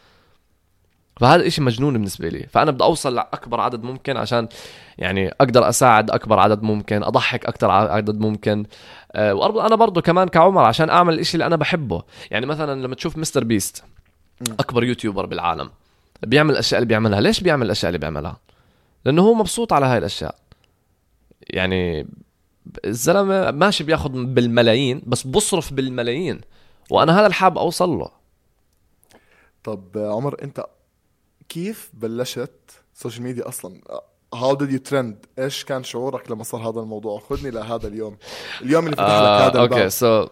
[1.20, 2.48] فهذا إشي مجنون بالنسبة لي.
[2.48, 4.48] فأنا بدي أوصل لأكبر عدد ممكن عشان
[4.98, 8.66] يعني أقدر أساعد أكبر عدد ممكن أضحك أكتر ع- عدد ممكن.
[9.12, 12.04] أه وأنا أنا برضو كمان كعمر عشان أعمل الإشي اللي أنا بحبه.
[12.32, 13.84] يعني مثلا لما تشوف مستر بيست
[14.60, 15.70] أكبر YouTuber بالعالم
[16.24, 17.22] بيعمل الأشياء اللي بيعملها.
[17.22, 18.38] ليش بيعمل الأشياء اللي بيعملها؟
[19.06, 20.36] لأنه هو مبسوط على هاي الأشياء.
[21.50, 22.08] يعني
[22.86, 26.42] الزلمة ماشي بياخذ بالملايين بس بصرف بالملايين.
[26.90, 28.10] وأنا هذا اللي حاب أوصل له.
[29.64, 30.66] طب آه، عمر أنت
[31.54, 33.82] كيف بلشت social media أصلا؟
[34.34, 38.18] how did you trend إيش كان شعورك لما صار هذا الموضوع؟ خذني لهذا اليوم.
[38.62, 40.28] اليوم اللي فتح لك آه، هذا okay so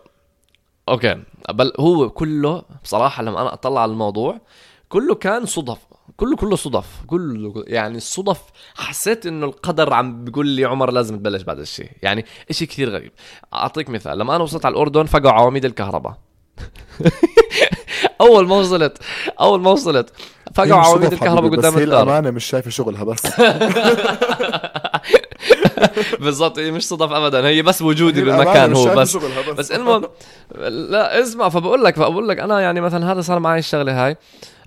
[0.89, 1.23] okay.
[1.49, 4.41] بل هو كله بصراحة لما أنا أطلع على الموضوع
[4.89, 5.77] كله كان صدف.
[6.17, 6.85] كله كله صدف.
[7.07, 8.41] كله يعني الصدف
[8.75, 13.11] حسيت إنه القدر عم بيقول لي عمر لازم تبلش بعد الشيء يعني إشي كثير غريب.
[13.53, 14.17] أعطيك مثال.
[14.17, 16.17] لما أنا وصلت على الأردن فقعوا عواميد الكهرباء.
[18.21, 18.97] أول ما وصلت
[19.39, 20.13] أول ما وصلت.
[20.53, 22.03] فقعوا مش عواميد الكهرباء قدام الدار.
[22.03, 23.21] الأمانة مش شايفة شغلها بس.
[26.19, 29.17] بالضبط هي مش صدف ابدا هي بس وجودي بالمكان هو بس.
[29.17, 29.23] بس.
[29.57, 30.03] بس المهم
[30.89, 34.17] لا اسمع فبقول لك فبقول لك أنا يعني مثلا هذا صار معي الشغلة هاي.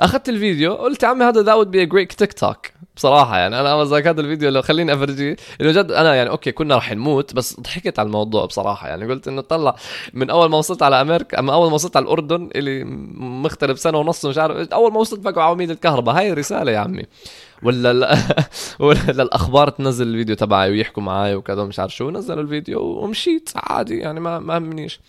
[0.01, 2.57] أخذت الفيديو قلت يا عمي هذا this would be a great TikTok
[2.97, 6.77] بصراحة يعني أنا وزاك هذا الفيديو لو خليني افرجيه إنه جد أنا يعني okay كنا
[6.77, 9.77] رح نموت بس ضحكت على الموضوع بصراحة يعني قلت إنه طلع
[10.15, 13.99] من أول ما وصلت على أمريكا اما أول ما وصلت على الأردن اللي مغترب سنة
[13.99, 16.17] ونص مش عارف أول ما وصلت بقوا عواميد الكهرباء.
[16.17, 17.03] هاي رساله يا عمي.
[17.63, 18.19] ولا لا
[18.81, 23.99] ولا للاخبار تنزل الفيديو تبعي ويحكوا معي وكذا مش عارف شو نزلوا الفيديو ومشيت عادي
[23.99, 25.01] يعني ما ما همنيش.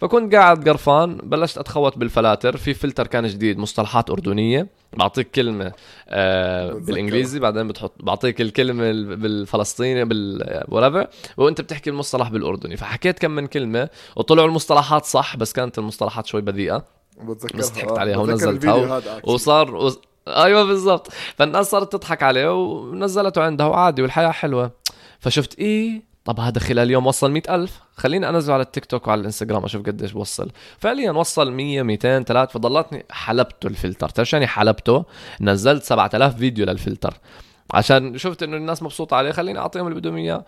[0.00, 5.72] فكنت قاعد قرفان بلشت أتخوت بالفلاتر في فلتر كان جديد مصطلحات أردنية بعطيك كلمة
[6.08, 6.72] آه.
[6.72, 13.30] بالإنجليزي بعدين بتحط بعطيك الكلمة ال- بالفلسطيني بال whatever وأنت بتحكي المصطلح بالأردني فحكيت كم
[13.30, 16.84] من كلمة وطلعوا المصطلحات صح بس كانت المصطلحات شوي بذيئة
[17.22, 17.98] بتذكرها بس ضحكت.
[17.98, 19.20] عليها ونزلتها.
[19.24, 19.90] وصار و...
[20.28, 24.70] أيوه بالضبط فالناس صارت تضحك عليه ونزلته عندها وعادي والحياة حلوة
[25.20, 27.80] فشفت إيه طب هذا خلال يوم وصل مئة ألف.
[27.96, 30.50] خليني أنزله على التيك توك وعلى الإنستغرام أشوف قديش بوصل.
[30.78, 34.08] فعليا وصل 100 200 3 فضلتني حلبته الفلتر.
[34.08, 35.04] تعرف يعني حلبته؟
[35.40, 37.14] نزلت 7000 فيديو للفلتر.
[37.74, 40.44] عشان شفت إنه الناس مبسوطة عليه خليني أعطيهم اللي بدهم إياه.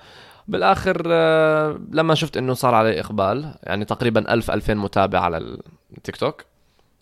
[0.48, 5.58] بالآخر آه، لما شفت إنه صار عليه إقبال يعني تقريبا 1000 2000 متابع على
[5.96, 6.44] التيك توك.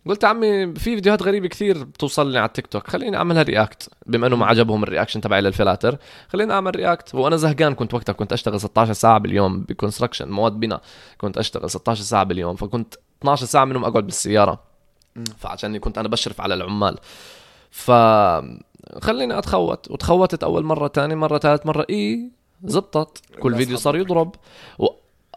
[0.06, 2.88] قلت عمي في فيديوهات غريبة كثير بتوصل لي على التيك توك.
[2.88, 5.98] خليني اعملها react بما إنه ما عجبهم ال reaction تبعي للفلاتر.
[6.28, 10.52] خليني أعمل react وأنا زهقان كنت وقتها كنت أشتغل 16 ساعة باليوم ب construction مواد
[10.52, 10.80] بناء.
[11.18, 14.60] كنت أشتغل 16 ساعة باليوم فكنت 12 ساعة منهم أقعد بالسيارة.
[15.38, 16.96] فعشاني كنت أنا بشرف على العمال.
[17.70, 17.90] ف
[19.00, 19.90] خليني أتخوت.
[19.90, 21.86] وتخوتت أول مرة تاني مرة ثالث مرة.
[21.90, 22.30] إي
[22.64, 23.22] زبطت.
[23.40, 23.96] كل فيديو صار.
[23.96, 24.34] يضرب.
[24.78, 24.86] و...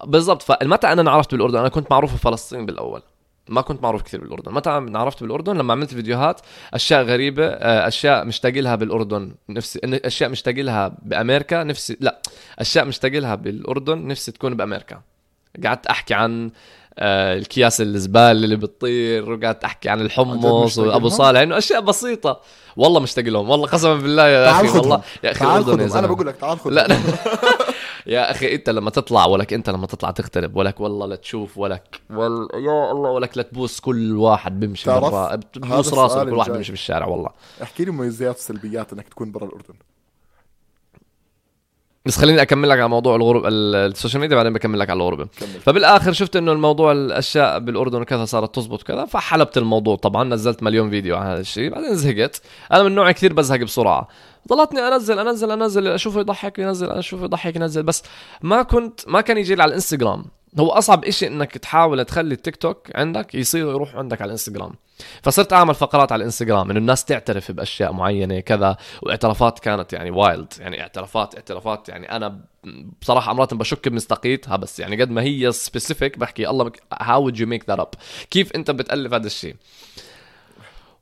[0.04, 0.42] بالضبط.
[0.42, 3.02] فمتى أنا انعرفت بالأردن؟ أنا كنت معروف في فلسطين بالأول.
[3.50, 4.52] ما كنت معروف كثير بالأردن.
[4.54, 6.42] متى انعرفت بالأردن لما عملت فيديوهات
[6.74, 12.22] أشياء غريبة آه، أشياء مشتاق لها بالاردن نفسي أشياء مشتاق لها بأمريكا نفسي لا
[12.60, 15.02] أشياء مشتاق لها بالأردن نفسي تكون بأمريكا.
[15.66, 16.52] قعدت أحكي عن
[17.00, 22.42] آه، الكياس الزبالة اللي بتطير وقعدت أحكي عن الحمص وأبو؟ صالح إنه أشياء بسيطة.
[22.76, 25.98] والله مشتاق لهم والله قسما بالله يا أخي والله يا أخي تعال الأردن يا خذهم
[25.98, 26.98] أنا بقول لك تعال لا لا
[28.06, 32.02] يا أخي أنت لما تطلع ولك أنت لما تطلع تغترب ولك والله لا تشوف ولك.
[32.10, 32.48] وال...
[32.54, 36.52] يا الله ولك لا تبوس كل واحد بيمشي برا بتبوس راسه كل واحد.
[36.52, 37.30] بيمشي بالشارع والله.
[37.62, 39.74] احكي لي مميزات وسلبيات إنك تكون برا الأردن.
[42.06, 44.98] بس خليني أكمل لك على موضوع الغرب ال- ال social media بعدين بكمل لك على
[44.98, 45.28] الغربة.
[45.62, 50.90] فبالآخر شفت إنه الموضوع الأشياء بالأردن وكذا صارت تزبط كذا فحلبت الموضوع طبعا نزلت مليون
[50.90, 52.42] فيديو عن هذا الشيء بعدين زهقت.
[52.72, 54.08] أنا من نوع كثير بزهق بسرعة.
[54.50, 57.84] ضلتني انزل انزل أنزل أشوفه يضحك ينزل أشوفه يضحك ينزل.
[57.84, 58.04] بس
[58.42, 60.26] ما كنت ما كان يجي لي على الإنستغرام.
[60.60, 64.74] هو أصعب إشي إنك تحاول تخلي التيك توك عندك يصير يروح عندك على الانستغرام
[65.22, 70.54] فصرت أعمل فقرات على الانستغرام إنه الناس تعترف بأشياء معينة كذا واعترافات كانت يعني wild
[70.60, 72.40] يعني اعترافات اعترافات يعني أنا
[73.02, 77.48] بصراحة امرات بشك بمصداقيتها بس يعني قد ما هي specific بحكي الله how would you
[77.48, 77.90] make that up
[78.32, 79.56] كيف أنت بتألف هذا الشيء؟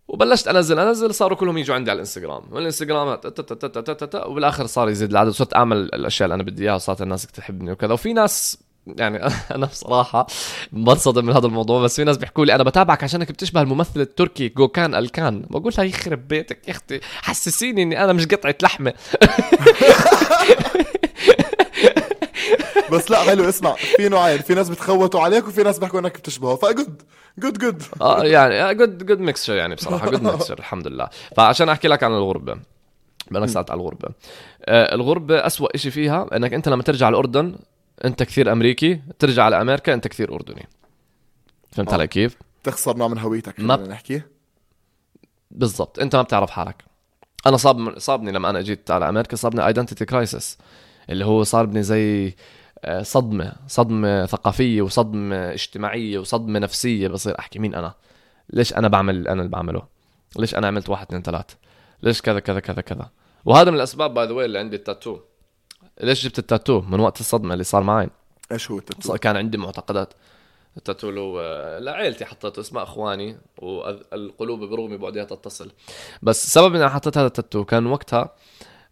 [0.07, 3.19] وبلشت أنزل أنزل صاروا كلهم يجوا عندي على الانستغرام والإنستغرام
[4.25, 5.11] وبالآخر صار يزيد.
[5.11, 7.93] العدد وصرت أعمل الأشياء اللي أنا بدي إياها وصارت الناس تحبني وكذا.
[7.93, 9.17] وفي ناس يعني
[9.55, 10.27] أنا بصراحة
[10.71, 14.49] بنصدم من هذا الموضوع بس في ناس بيحكوا لي أنا بتابعك عشانك بتشبه الممثل التركي
[14.49, 15.45] جوكان ألكان.
[15.49, 18.93] بقول لها يخرب بيتك يا أختي حسسيني إني أنا مش قطعة لحمة.
[22.91, 26.55] بس لا حلو اسمع في نوعين في ناس بتخوتوا عليك وفي ناس بيحكوا إنك بتشبهه
[26.55, 27.01] ف good
[27.39, 31.09] good good آه يعني good good mixture يعني بصراحة good mixture الحمد لله.
[31.37, 32.57] فعشان أحكي لك عن الغربة
[33.31, 34.09] بانك سالت على الغربة.
[34.65, 37.55] آه الغربة أسوأ إشي فيها إنك أنت لما ترجع الأردن
[38.05, 40.67] انت كثير أمريكي ترجع على أمريكا انت كثير أردني.
[41.71, 41.93] فهمت آه.
[41.93, 44.21] علي كيف؟ تخسر نوع من هويتك ما- خلينا نحكي.
[45.51, 45.99] بالضبط.
[45.99, 46.83] انت ما بتعرف حالك.
[47.45, 50.57] أنا صاب صابني لما أنا جيت على أمريكا صابني identity crisis
[51.09, 52.35] اللي هو صار بني زي
[52.85, 57.07] آه، صدمة صدمة ثقافية وصدمة اجتماعية وصدمة نفسية.
[57.07, 57.93] بصير أحكي مين أنا؟
[58.49, 59.83] ليش أنا بعمل اللي أنا اللي بعمله؟
[60.39, 61.45] ليش أنا عملت واحد اثنين ثلاث
[62.03, 63.09] ليش كذا كذا كذا كذا؟
[63.45, 65.19] وهذا من الأسباب by the way اللي عندي التاتو.
[66.01, 68.09] ليش جبت التاتو؟ من وقت الصدمة اللي صار معي
[68.51, 70.13] إيش هو التاتو؟ كان عندي معتقدات.
[70.77, 75.71] التاتو له آه، لعيلتي حطيته اسماء اخواني والقلوب برومي بعدها تتصل.
[76.21, 78.35] بس السبب إني حطيت هذا التاتو كان وقتها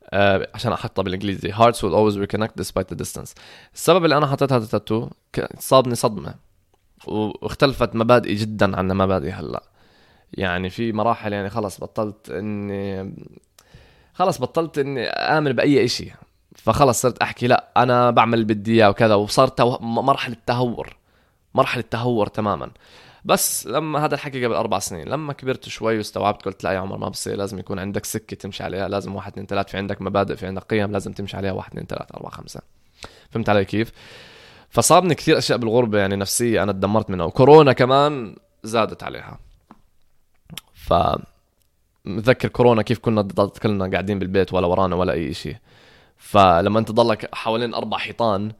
[0.09, 1.51] آه عشان احطها بالإنجليزي.
[1.51, 3.33] Hearts will always reconnect despite the distance.
[3.73, 5.09] السبب اللي أنا حطيت هذا التاتو
[5.59, 6.35] صابني صدمة
[7.07, 9.63] واختلفت مبادئي جدا عن مبادئي هلأ.
[10.33, 13.15] يعني في مراحل يعني خلص بطلت إني
[14.13, 16.13] خلص بطلت إني آمن بأي شيء
[16.63, 19.77] فخلص صرت أحكي لا أنا بعمل اللي بدي إياه وكذا وصارت تو...
[19.81, 20.97] مرحلة تهور
[21.53, 22.71] مرحلة تهور تماما.
[23.25, 26.97] بس لما هذا الحكي قبل أربع سنين لما كبرت شوي واستوعبت قلت لا يا عمر
[26.97, 30.35] ما بصير لازم يكون عندك سكة تمشي عليها لازم واحد اثنين ثلاث في عندك مبادئ
[30.35, 32.61] في عندك قيم لازم تمشي عليها واحد اثنين ثلاث أربعة خمسة.
[33.29, 33.91] فهمت علي كيف؟
[34.69, 39.39] فصابني كثير أشياء بالغربة يعني نفسية أنا تدمرت منها وكورونا كمان زادت عليها.
[40.73, 40.93] ف
[42.05, 43.21] متذكر كورونا كيف كنا
[43.63, 45.55] كلنا قاعدين بالبيت ولا ورانا ولا أي شيء
[46.19, 48.51] فلما انت ضلك حوالين أربع حيطان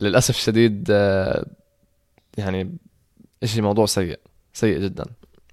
[0.00, 1.46] للأسف الشديد آه،
[2.38, 2.76] يعني
[3.42, 4.18] إشي موضوع سيء
[4.52, 5.04] سيء جدا.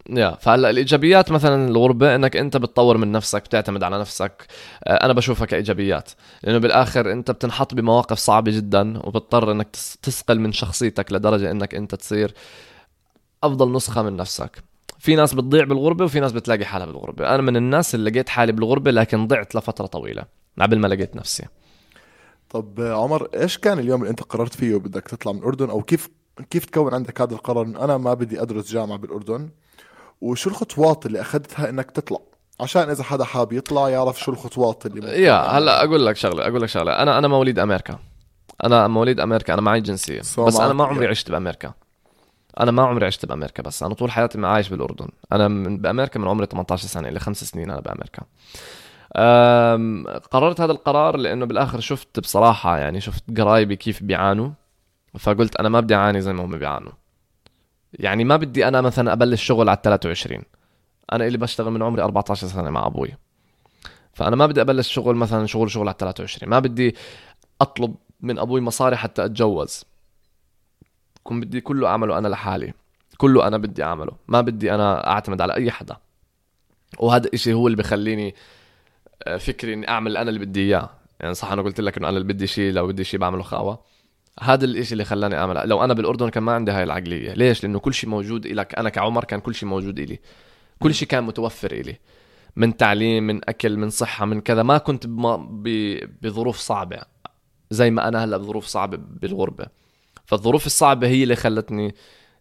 [0.10, 4.47] يا فهلأ الإيجابيات مثلا الغربة إنك أنت بتطور من نفسك بتعتمد على نفسك.
[4.84, 6.12] آه، أنا بشوفها كإيجابيات.
[6.43, 9.67] لأنه بالآخر أنت بتنحط بمواقف صعبة جدا وبتضطر إنك
[10.01, 12.34] تسقل من شخصيتك لدرجة إنك أنت تصير
[13.43, 14.63] أفضل نسخة من نفسك.
[14.99, 17.36] في ناس بتضيع بالغربة وفي ناس بتلاقي حالها بالغربة.
[17.36, 20.40] أنا من الناس اللي لقيت حالي بالغربة لكن ضعت لفترة طويلة.
[20.60, 21.45] قبل ما لقيت نفسي.
[22.49, 26.10] طب عمر إيش كان اليوم اللي أنت قررت فيه بدك تطلع من الأردن؟ أو كيف
[26.49, 29.49] كيف تكون عندك هذا القرار؟ انه أنا ما بدي أدرس جامعة بالأردن.
[30.22, 32.20] وشو الخطوات اللي أخذتها إنك تطلع؟
[32.60, 36.47] عشان إذا حدا حاب يطلع يعرف شو الخطوات اللي ممكن يا هلا أقول لك شغلة
[36.47, 36.91] أقول لك شغلة.
[36.91, 37.99] أنا أنا مواليد أمريكا.
[38.64, 40.20] أنا مواليد أمريكا أنا معي جنسية.
[40.20, 41.08] بس أنا ما عمري.
[41.08, 41.74] عشت بأمريكا.
[42.60, 43.84] أنا ما عمري عشت بأمريكا بس.
[43.84, 45.08] أنا طول حياتي عايش بالأردن.
[45.32, 48.24] أنا من بأمريكا من عمري 18 سنة إلى خمس سنين أنا بأمريكا.
[50.32, 54.49] قررت هذا القرار لأنه بالآخر شفت بصراحة يعني شفت قرايبي كيف بيعانوا
[55.20, 56.91] فقلت أنا ما بدي أعاني زي ما هم بيعانوا.
[57.93, 60.43] يعني ما بدي أنا مثلا أبلش شغل على 23
[61.12, 63.18] أنا اللي بشتغل من عمري 14 سنة مع أبوي.
[64.14, 66.95] فأنا ما بدي أبلش شغل مثلا شغل شغل على 23 ما بدي
[67.62, 69.86] أطلب من أبوي مصاري حتى أتجوز.
[71.24, 72.74] كون بدي كله أعمله أنا لحالي.
[73.18, 74.12] كله أنا بدي أعمله.
[74.28, 75.97] ما بدي أنا أعتمد على أي حدا.
[76.99, 78.61] وهذا الشيء هو اللي بخليني آه،
[79.39, 80.89] فكري إني أعمل أنا اللي بدي إياه.
[81.19, 83.80] يعني صح أنا قلت لك إنه أنا اللي بدي شيء لو بدي شيء بعمله خاوة.
[84.39, 85.69] هذا الإشي اللي خلاني أعمل.
[85.69, 87.34] لو أنا بالأردن كان ما عندي هاي العقلية.
[87.34, 88.76] ليش؟ لأنه كل شيء موجود إلك.
[88.76, 90.19] أنا كعمر كان كل شيء موجود إلي.
[90.80, 91.95] كل شيء كان متوفر إلي.
[92.55, 94.63] من تعليم من أكل من صحة من كذا.
[94.63, 97.01] ما كنت بم- ب- بظروف صعبة.
[97.69, 99.65] زي ما أنا هلأ بظروف صعبة بالغربة.
[100.26, 101.95] فالظروف الصعبة هي اللي خلتني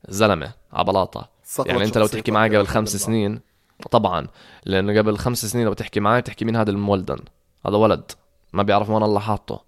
[0.08, 1.30] زلمة على بلاطة.
[1.66, 2.96] يعني أنت لو تحكي معي قبل خمس.
[2.96, 3.40] سنين
[3.88, 4.26] طبعا
[4.64, 7.18] لأنه قبل خمس سنين لو تحكي معي تحكي مين هذا المولدن؟
[7.66, 8.12] هذا ولد
[8.52, 9.64] ما بيعرف وين الله حاطه.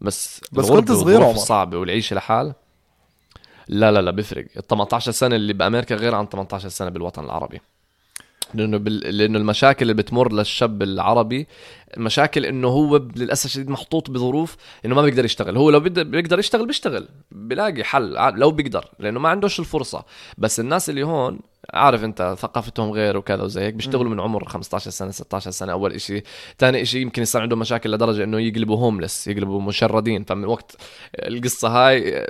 [0.00, 1.34] بس بس كنت صغير عمر.
[1.34, 2.54] الصعبه والعيشة لحال.
[3.68, 4.46] لا لا لا بيفرق.
[4.56, 7.60] ال 18 سنة اللي بأمريكا غير عن 18 سنة بالوطن العربي.
[8.54, 9.16] لأنه بال...
[9.16, 11.46] لأنه المشاكل اللي بتمر للشاب العربي
[11.96, 15.56] مشاكل إنه هو للأسف الشديد محطوط بظروف إنه ما بيقدر يشتغل.
[15.56, 20.04] هو لو بيقدر, بيقدر يشتغل بيشتغل بيلاقي حل لو بيقدر لأنه ما عندوش الفرصة.
[20.38, 21.38] بس الناس اللي هون
[21.74, 25.92] عارف انت ثقافتهم غير وكذا وزي هيك بيشتغلوا من عمر 15 سنة 16 سنة أول
[25.92, 26.22] إشي.
[26.58, 30.24] ثاني إشي يمكن يصير عندهم مشاكل لدرجة إنه يقلبوا هوملس يقلبوا مشردين.
[30.24, 30.76] فمن وقت
[31.14, 32.26] القصة هاي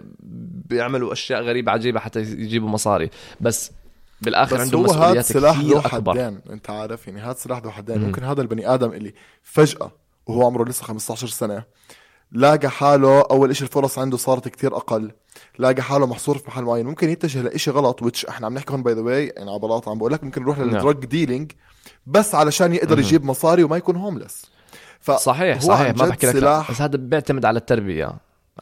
[0.69, 3.11] بيعملوا أشياء غريبة عجيبة حتى يجيبوا مصاري.
[3.41, 3.73] بس
[4.21, 6.13] بالآخر بس عندهم مسؤوليات سلاح ذو كثير أكبر.
[6.13, 7.99] حدين أنت عارف يعني هذا سلاح ذو حدين.
[7.99, 8.05] مم.
[8.05, 9.93] ممكن هذا البني آدم اللي فجأة
[10.27, 11.65] وهو عمره لسه 15 سنة
[12.33, 15.11] لاقى حاله أول إشي الفرص عنده صارت كتير أقل
[15.59, 18.83] لاقى حاله محصور في محل معين ممكن يتجه لإشي غلط وتش إحنا عم نحكي هون
[18.83, 20.69] by the way يعني على بلاط عم بقول لك ممكن يروح نعم.
[20.69, 21.53] لل drug dealing
[22.07, 22.99] بس علشان يقدر.
[22.99, 24.47] يجيب مصاري وما يكون homeless
[25.01, 26.41] ف صحيح صحيح ما بحكي لك لا.
[26.41, 26.71] سلاح.
[26.71, 28.13] بس هذا بيعتمد على التربية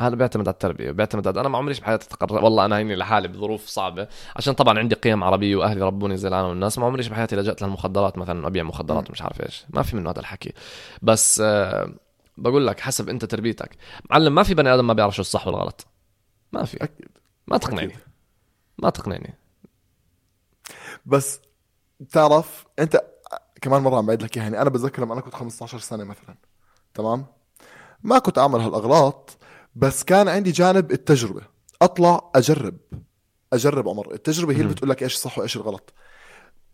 [0.00, 3.28] هذا بيعتمد على التربية بيعتمد على أنا ما عمري بحياتي تقرر والله أنا هيني لحالي
[3.28, 7.36] بظروف صعبة عشان طبعا عندي قيم عربية وأهلي ربوني زي العالم والناس ما عمري بحياتي
[7.36, 10.52] لجأت للمخدرات مثلا أبيع مخدرات ومش عارف إيش ما في منه هذا الحكي
[11.02, 11.92] بس آه
[12.42, 13.76] بقول لك حسب انت تربيتك.
[14.10, 15.86] معلم ما في بني آدم ما بيعرف شو الصح والغلط.
[16.52, 17.08] ما في أكيد.
[17.46, 17.92] ما تقنعني.
[17.92, 18.00] أكيد.
[18.78, 19.34] ما تقنعني.
[21.06, 21.40] بس
[22.10, 23.02] تعرف أنت
[23.60, 26.36] كمان مرة عم بعيد لك يعني أنا بتذكر لما أنا كنت 15 سنة مثلا
[26.94, 27.26] تمام؟
[28.02, 29.38] ما كنت أعمل هالأغلاط
[29.74, 31.42] بس كان عندي جانب التجربة.
[31.82, 32.76] أطلع أجرب.
[33.52, 34.14] أجرب عمر.
[34.14, 34.72] التجربة هي اللي.
[34.72, 35.94] بتقول لك إيش الصح وإيش الغلط.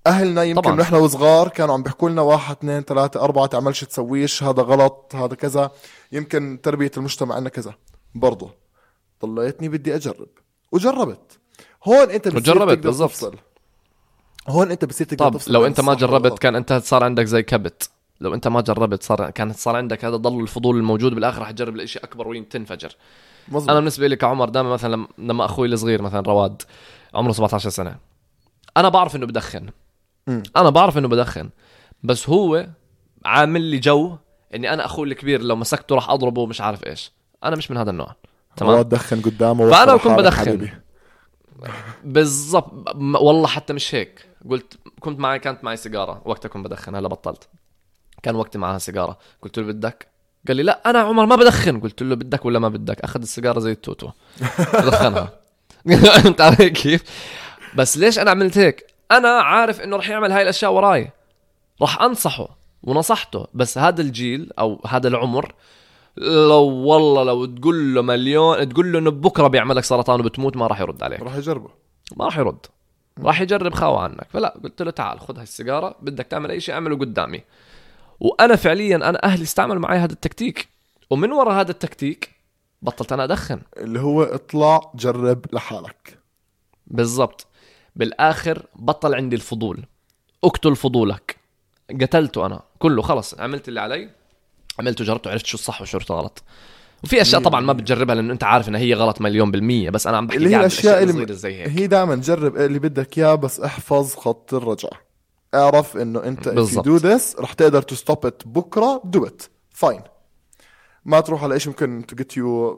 [0.07, 0.77] أهلنا يمكن طبعاً.
[0.77, 5.35] نحن وصغار كانوا عم بيحكوا لنا واحد اثنين ثلاثة أربعة تعملش تسويش هذا غلط هذا
[5.35, 5.71] كذا.
[6.13, 7.75] يمكن تربية المجتمع عندنا كذا.
[8.15, 8.51] برضه
[9.25, 10.29] ضليتني بدي أجرب.
[10.73, 11.39] وجربت.
[11.85, 13.35] هون أنت بتصير تقدر بالضبط.
[14.49, 16.39] هون أنت بتصير تقدر طب تفصل لو أنت ما جربت.
[16.39, 17.91] كان أنت صار عندك زي كبت.
[18.21, 21.75] لو أنت ما جربت صار كانت صار عندك هذا ضل الفضول الموجود بالآخر رح تجرب
[21.75, 22.97] الإشي أكبر وين تنفجر
[23.49, 23.71] مزبوط.
[23.71, 26.63] أنا بالنسبة لي كعمر دائما مثلا لما- أخوي الصغير مثلا رواد
[27.15, 27.97] عمره 17 سنة.
[28.77, 29.71] أنا بعرف إنه بدخن.
[30.27, 30.43] مم.
[30.57, 31.51] أنا بعرف إنه بدخن
[32.03, 32.67] بس هو
[33.25, 34.17] عامل لي جو
[34.55, 37.13] إني أنا أخوي الكبير لو مسكته راح أضربه ومش عارف إيش.
[37.45, 38.15] أنا مش من هذا النوع.
[38.57, 40.69] تمام؟ تدخن قدامه وفر بكون بدخن.
[42.05, 42.97] بالضبط.
[42.97, 44.27] م- والله حتى مش هيك.
[44.51, 46.23] قلت كنت معي كانت معي سيجارة.
[46.25, 47.49] وقتها كنت بدخن هلا بطلت.
[48.23, 49.19] كان وقتي معها سيجارة.
[49.43, 50.07] قلت له بدك؟
[50.49, 51.81] قال لي لا أنا عمر ما بدخن.
[51.81, 54.11] قلت له بدك ولا ما بدك؟ أخذ السيجارة زي التوتو.
[54.87, 55.29] دخنها
[56.27, 57.03] أنت عارف كيف؟
[57.77, 61.11] بس ليش أنا عملت هيك؟ أنا عارف إنه رح يعمل هاي الأشياء وراي.
[61.83, 63.47] رح أنصحه ونصحته.
[63.55, 65.55] بس هذا الجيل أو هذا العمر
[66.17, 70.67] لو والله لو تقول له مليون تقول له إنه بكرة بيعمل لك سرطان وبتموت ما
[70.67, 71.21] راح يرد عليك.
[71.21, 71.71] راح يجربه.
[72.17, 72.67] ما راح يرد.
[73.23, 74.27] راح يجرب خاوة عنك.
[74.31, 77.41] فلا قلت له تعال خذ هاي السيجاره بدك تعمل أي شيء أعمله قدامي.
[78.21, 80.69] وأنا فعليا أنا أهلي استعملوا معي هذا التكتيك.
[81.11, 82.31] ومن وراء هذا التكتيك
[82.83, 83.61] بطلت أنا أدخن.
[83.77, 86.19] اللي هو اطلع جرب لحالك.
[86.87, 87.47] بالضبط.
[87.97, 89.87] بالآخر بطل عندي الفضول.
[90.45, 91.37] اقتل فضولك.
[92.01, 92.63] قتلته أنا.
[92.79, 93.41] كله خلص.
[93.41, 94.11] عملت اللي علي؟
[94.79, 96.43] عملته جربته عرفت شو الصح وشو الغلط.
[97.05, 97.73] وفي أشياء طبعا ما.
[97.73, 100.61] بتجربها لأنه أنت عارف إنها هي غلط مليون بالمية بس أنا عم بحكي اللي هي
[100.61, 101.69] الأشياء اللي زي هيك.
[101.69, 105.01] هي دائما جرب اللي بدك إياه بس احفظ خط الرجعة.
[105.55, 109.49] اعرف إنه أنت if you do this رح تقدر to stop it بكرة do it.
[109.87, 110.03] Fine.
[111.05, 112.77] ما تروح على شيء ممكن to get you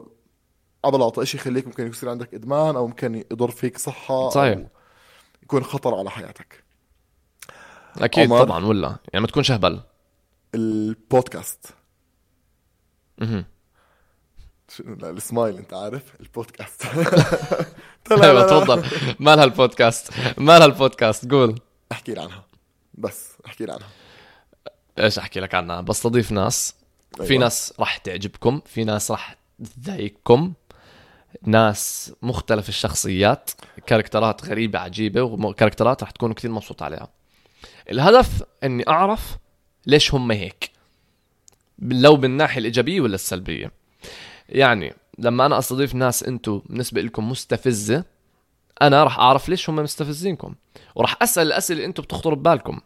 [0.85, 4.59] عضلات شيء يخليك ممكن يصير عندك إدمان أو ممكن يضر فيك صحة صحيح.
[5.47, 6.63] يكون خطر على حياتك.
[7.97, 8.43] أكيد عمر.
[8.43, 9.79] طبعا ولا؟ يعني ما تكونش أهبل.
[10.55, 11.65] البودكاست.
[13.19, 16.85] لا السمايل أنت عارف؟ البودكاست.
[18.11, 18.83] أيوه تفضل.
[19.19, 21.59] مالها البودكاست؟ مالها البودكاست؟ قول.
[21.91, 22.45] أحكي لي عنها.
[22.93, 23.89] بس أحكي لي عنها.
[24.99, 26.75] إيش أحكي لك عنها؟ بستضيف ناس.
[27.15, 27.43] في أيوة.
[27.43, 29.37] ناس راح تعجبكم في ناس راح
[29.75, 30.53] تضايقكم
[31.43, 33.51] ناس مختلف الشخصيات
[33.87, 37.09] كاركترات غريبة عجيبة وكاركترات راح تكونوا كثير مبسوط عليها.
[37.91, 39.37] الهدف إني أعرف
[39.85, 40.71] ليش هم هيك.
[41.79, 43.71] لو بالناحية الإيجابية ولا السلبية.
[44.49, 48.03] يعني لما أنا أستضيف ناس أنتم بالنسبة لكم مستفزة
[48.81, 50.55] أنا راح أعرف ليش هم مستفزينكم.
[50.95, 52.79] وراح أسأل الأسئلة اللي أنتم بتخطر ببالكم.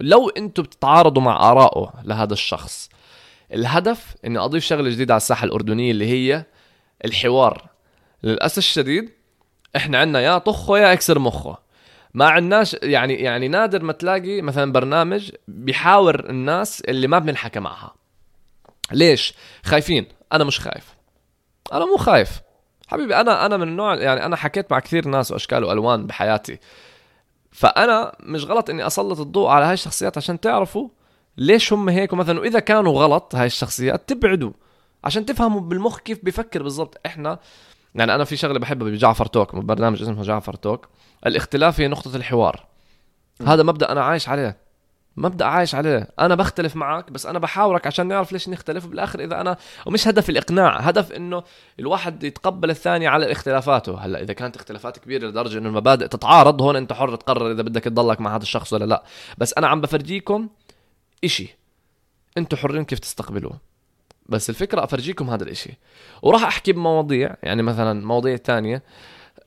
[0.00, 2.88] لو أنتم بتتعارضوا مع آرائه لهذا الشخص
[3.52, 6.44] الهدف إني أضيف شغلة جديدة على الساحة الأردنية اللي هي
[7.04, 7.73] الحوار.
[8.24, 9.10] للأسف الشديد
[9.76, 11.58] إحنا عندنا يا طخه يا إكسر مخه
[12.14, 17.94] ما عندناش يعني يعني نادر ما تلاقي مثلا برنامج بيحاور الناس اللي ما بننحكى معها.
[18.92, 20.06] ليش؟ خايفين.
[20.32, 20.94] أنا مش خايف.
[21.72, 22.40] أنا مو خايف.
[22.88, 26.58] حبيبي أنا أنا من النوع يعني أنا حكيت مع كثير ناس وأشكال وألوان بحياتي.
[27.52, 30.88] فأنا مش غلط إني أسلط الضوء على هاي الشخصيات عشان تعرفوا
[31.36, 32.12] ليش هم هيك.
[32.12, 34.52] ومثلا واذا كانوا غلط هاي الشخصيات تبعدوا
[35.04, 37.38] عشان تفهموا بالمخ كيف بيفكر بالضبط إحنا.
[37.94, 40.88] يعني أنا في شغلة بحبها بجعفر توك برنامج اسمه جعفر توك.
[41.26, 42.66] الاختلاف هي نقطة الحوار.
[43.46, 44.64] هذا مبدأ أنا عايش عليه.
[45.16, 46.08] مبدأ عايش عليه.
[46.18, 48.86] أنا بختلف معك بس أنا بحاورك عشان نعرف ليش نختلف.
[48.86, 51.42] بالاخر إذا أنا ومش هدف الإقناع هدف إنه
[51.80, 53.98] الواحد يتقبل الثاني على اختلافاته.
[53.98, 57.84] هلأ إذا كانت اختلافات كبيرة لدرجة إنه المبادئ تتعارض هون أنت حر تقرر إذا بدك
[57.84, 59.04] تضلك مع هذا الشخص ولا لأ.
[59.38, 60.48] بس أنا عم بفرجيكم
[61.24, 61.56] إشي.
[62.38, 63.73] أنتوا حرين كيف تستقبلوه.
[64.26, 65.78] بس الفكرة أفرجيكم هذا الإشي.
[66.22, 68.82] وراح أحكي بمواضيع يعني مثلا مواضيع تانية.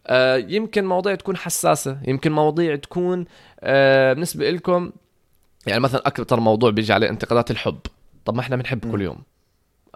[0.07, 3.25] آه يمكن مواضيع تكون حساسة يمكن مواضيع تكون
[3.61, 4.91] آه بالنسبة لكم
[5.67, 7.79] يعني مثلا أكثر موضوع بيجي عليه انتقادات الحب.
[8.25, 9.23] طب ما إحنا بنحب كل يوم.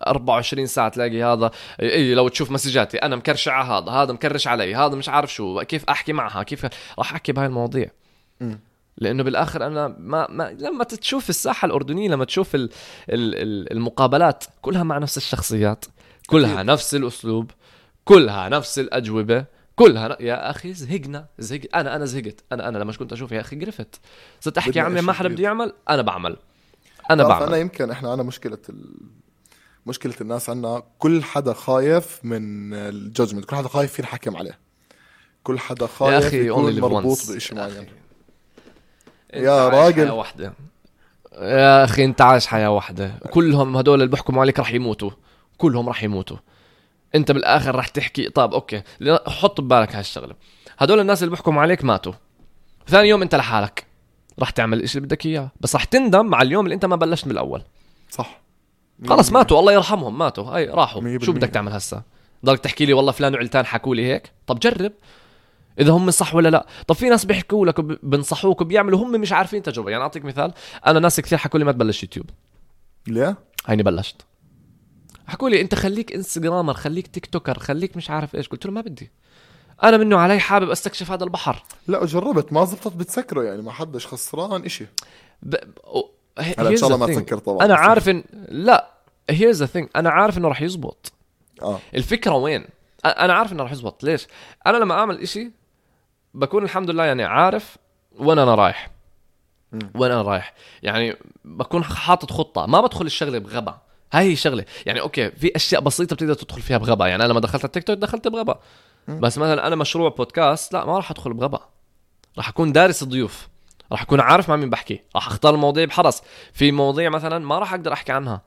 [0.07, 1.51] 24 ساعة تلاقي هذا
[1.81, 5.61] إي لو تشوف مسجاتي أنا مكرشع على هذا هذا مكرش علي هذا مش عارف شو
[5.61, 6.65] كيف أحكي معها كيف
[6.99, 7.89] راح أحكي بهاي المواضيع.
[8.97, 12.69] لأنه بالآخر أنا ما, ما لما تشوف الساحة الأردنية لما تشوف ال
[13.09, 15.85] ال ال المقابلات كلها مع نفس الشخصيات
[16.27, 16.63] كلها.
[16.63, 17.51] نفس الأسلوب
[18.05, 20.17] كلها نفس الأجوبة كلها.
[20.19, 23.99] يا أخي زهقنا زهق أنا أنا زهقت أنا أنا لما كنت أشوف يا أخي قرفت
[24.39, 25.29] صرت أحكي عمي ما حدا.
[25.29, 26.37] بده يعمل أنا بعمل
[27.11, 28.95] أنا بعرف أنا بعمل يمكن إحنا عنا مشكلة ال...
[29.85, 34.59] مشكلة الناس عنا كل حدا خايف من ال judgment كل حدا خايف ينحكم عليه
[35.43, 37.17] كل حدا خايف يا أخي يكون مربوط.
[37.31, 38.00] بشيء معين أخي.
[39.33, 40.05] يا راجل.
[40.05, 40.53] حياة واحدة.
[41.41, 43.11] يا أخي انت عايش حياة واحدة.
[43.31, 45.11] كلهم هدول اللي بيحكموا عليك رح يموتوا.
[45.57, 46.37] كلهم رح يموتوا.
[47.15, 48.29] انت بالآخر رح تحكي.
[48.29, 48.81] طب okay.
[49.27, 50.35] حط ببالك هالشغلة.
[50.77, 52.13] هدول الناس اللي بيحكموا عليك ماتوا.
[52.87, 53.85] ثاني يوم انت لحالك.
[54.39, 55.51] رح تعمل الإشي اللي بدك إياه.
[55.61, 57.61] بس رح تندم على اليوم اللي انت ما بلشت من الأول.
[58.09, 58.41] صح.
[59.07, 59.59] خلص ماتوا.
[59.59, 60.17] الله يرحمهم.
[60.17, 60.43] ماتوا.
[60.43, 61.17] هاي راحوا.
[61.21, 61.31] شو.
[61.31, 62.01] بدك تعمل هسا؟
[62.45, 64.91] ضلك تحكي لي والله فلان وعلتان حكوا لي هيك؟ طب جرب.
[65.81, 66.67] إذا هم صح ولا لا.
[66.87, 69.91] طب في ناس بيحكوا لك وبنصحوك وبيعملوا هم مش عارفين تجربة.
[69.91, 70.53] يعني أعطيك مثال
[70.87, 72.29] أنا ناس كثير حكوا لي ما تبلش يوتيوب.
[73.07, 74.21] ليه؟ هيني بلشت.
[75.27, 78.47] حكوا لي أنت خليك إنستغرامر خليك تيك توكر خليك مش عارف إيش.
[78.47, 79.11] قلت له ما بدي.
[79.83, 81.63] أنا منه علي حابب أستكشف هذا البحر.
[81.87, 84.85] لا جربت ما زبطت بتسكره يعني ما حدش خسران إشي.
[85.43, 85.55] ب...
[86.39, 87.07] هلا إن شاء الله ما.
[87.07, 87.65] تسكر طبعا.
[87.65, 88.91] أنا عارف ان لا
[89.29, 91.11] here's the thing أنا عارف إنه راح يزبط.
[91.61, 91.79] آه.
[91.95, 92.65] الفكرة وين؟
[93.05, 94.03] أنا عارف إنه راح يزبط.
[94.03, 94.27] ليش؟
[94.67, 95.51] أنا لما أعمل إشي
[96.33, 97.77] بكون الحمد لله يعني عارف
[98.19, 98.89] وين أنا رايح.
[99.95, 100.53] وين أنا رايح.
[100.83, 102.65] يعني بكون حاطط خطة.
[102.65, 103.77] ما بدخل الشغلة بغبا
[104.13, 107.39] هاي هي الشغله يعني okay في أشياء بسيطة بتقدر تدخل فيها بغبا يعني أنا لما
[107.39, 108.59] دخلت التيك توك دخلت بغبا.
[109.07, 111.59] بس مثلا أنا مشروع بودكاست لا ما راح أدخل بغبا
[112.37, 113.47] راح أكون دارس الضيوف.
[113.91, 115.01] راح أكون عارف مع مين بحكي.
[115.15, 116.21] راح أختار المواضيع بحرص.
[116.53, 118.41] في مواضيع مثلا ما راح أقدر أحكي عنها.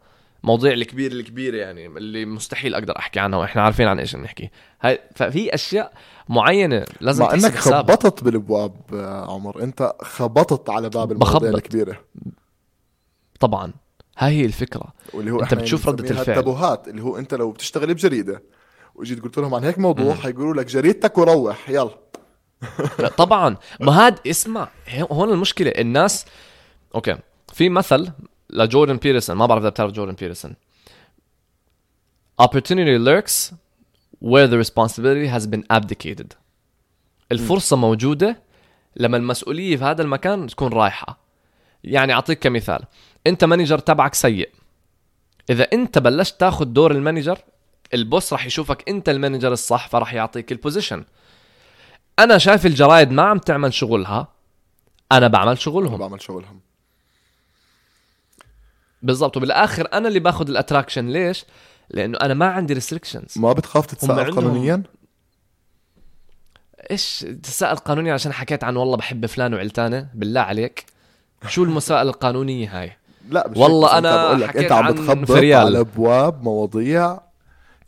[0.45, 5.01] مواضيع الكبيره الكبيره يعني اللي مستحيل أقدر أحكي عنها وإحنا عارفين عن إيش بنحكي هاي
[5.15, 5.93] ففي أشياء
[6.29, 7.55] معينة لازم مع إنك.
[7.55, 9.63] خبطت بالأبواب آه، عمر.
[9.63, 11.55] أنت خبطت على باب المواضيع بخبط.
[11.55, 12.01] الكبيرة.
[13.41, 13.73] طبعا.
[14.19, 14.93] هاي هي الفكرة.
[15.15, 16.39] واللي هو إحنا بتشوف ردة بنسميها الفعل.
[16.39, 18.43] التابوهات اللي هو أنت لو بتشتغل بجريدة
[18.95, 21.99] وجيت قلت لهم عن هيك موضوع حيقولوا لك جريدتك وروح يلا.
[22.99, 23.57] لا طبعا.
[23.81, 24.69] ما هاد اسمع
[25.13, 25.71] هون المشكلة.
[25.71, 26.27] الناس
[26.95, 27.17] okay.
[27.53, 28.11] في مثل
[28.55, 29.37] لجوردن بيترسون.
[29.37, 30.57] ما بعرف إذا بتعرف جوردن بيترسون.
[32.43, 33.55] Opportunity lurks
[34.21, 36.33] where the responsibility has been abdicated.
[37.33, 38.43] الفرصة موجودة
[38.97, 41.19] لما المسؤولية في هذا المكان تكون رايحة.
[41.85, 42.85] يعني أعطيك كمثال.
[43.27, 44.51] أنت manager تبعك سيء.
[45.51, 47.39] إذا أنت بلشت تاخذ دور ال manager
[47.95, 51.05] ال boss راح يشوفك أنت ال manager الصح فراح يعطيك ال position
[52.19, 54.29] أنا شايف الجرايد ما عم تعمل شغلها
[55.13, 56.61] أنا بعمل أنا شغلهم بعمل شغلهم.
[59.05, 59.37] بالضبط.
[59.37, 61.45] وبالآخر أنا اللي باخذ ال attraction ليش؟
[61.91, 64.83] لأنه أنا ما عندي restrictions ما بتخاف تتساءل عندهم- قانونيا؟
[66.91, 70.85] إيش تساءل قانوني عشان حكيت عن والله بحب فلان وعلتانه بالله عليك.
[71.49, 72.97] شو المساءلة القانونية هاي؟
[73.31, 75.31] لا مش والله أنت بقول لك حكيت أنت عم عن بتخبط.
[75.31, 77.21] على أبواب مواضيع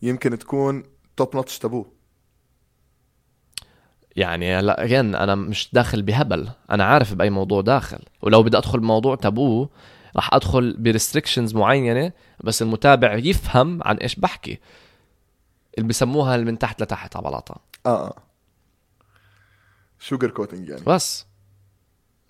[0.02, 0.82] يمكن تكون
[1.16, 1.86] top notch taboo
[4.16, 6.48] يعني هلا اجين أنا مش داخل بهبل.
[6.70, 7.98] أنا عارف بأي موضوع داخل.
[8.22, 9.68] ولو بدي أدخل بموضوع تابوه
[10.16, 12.12] راح أدخل ب restrictions معينة
[12.44, 14.58] بس المتابع يفهم عن إيش بحكي.
[15.78, 17.60] اللي بسموها من تحت لتحت على بلاطة.
[17.86, 18.16] آه آه.
[19.98, 20.82] sugar coating يعني.
[20.86, 21.26] بس.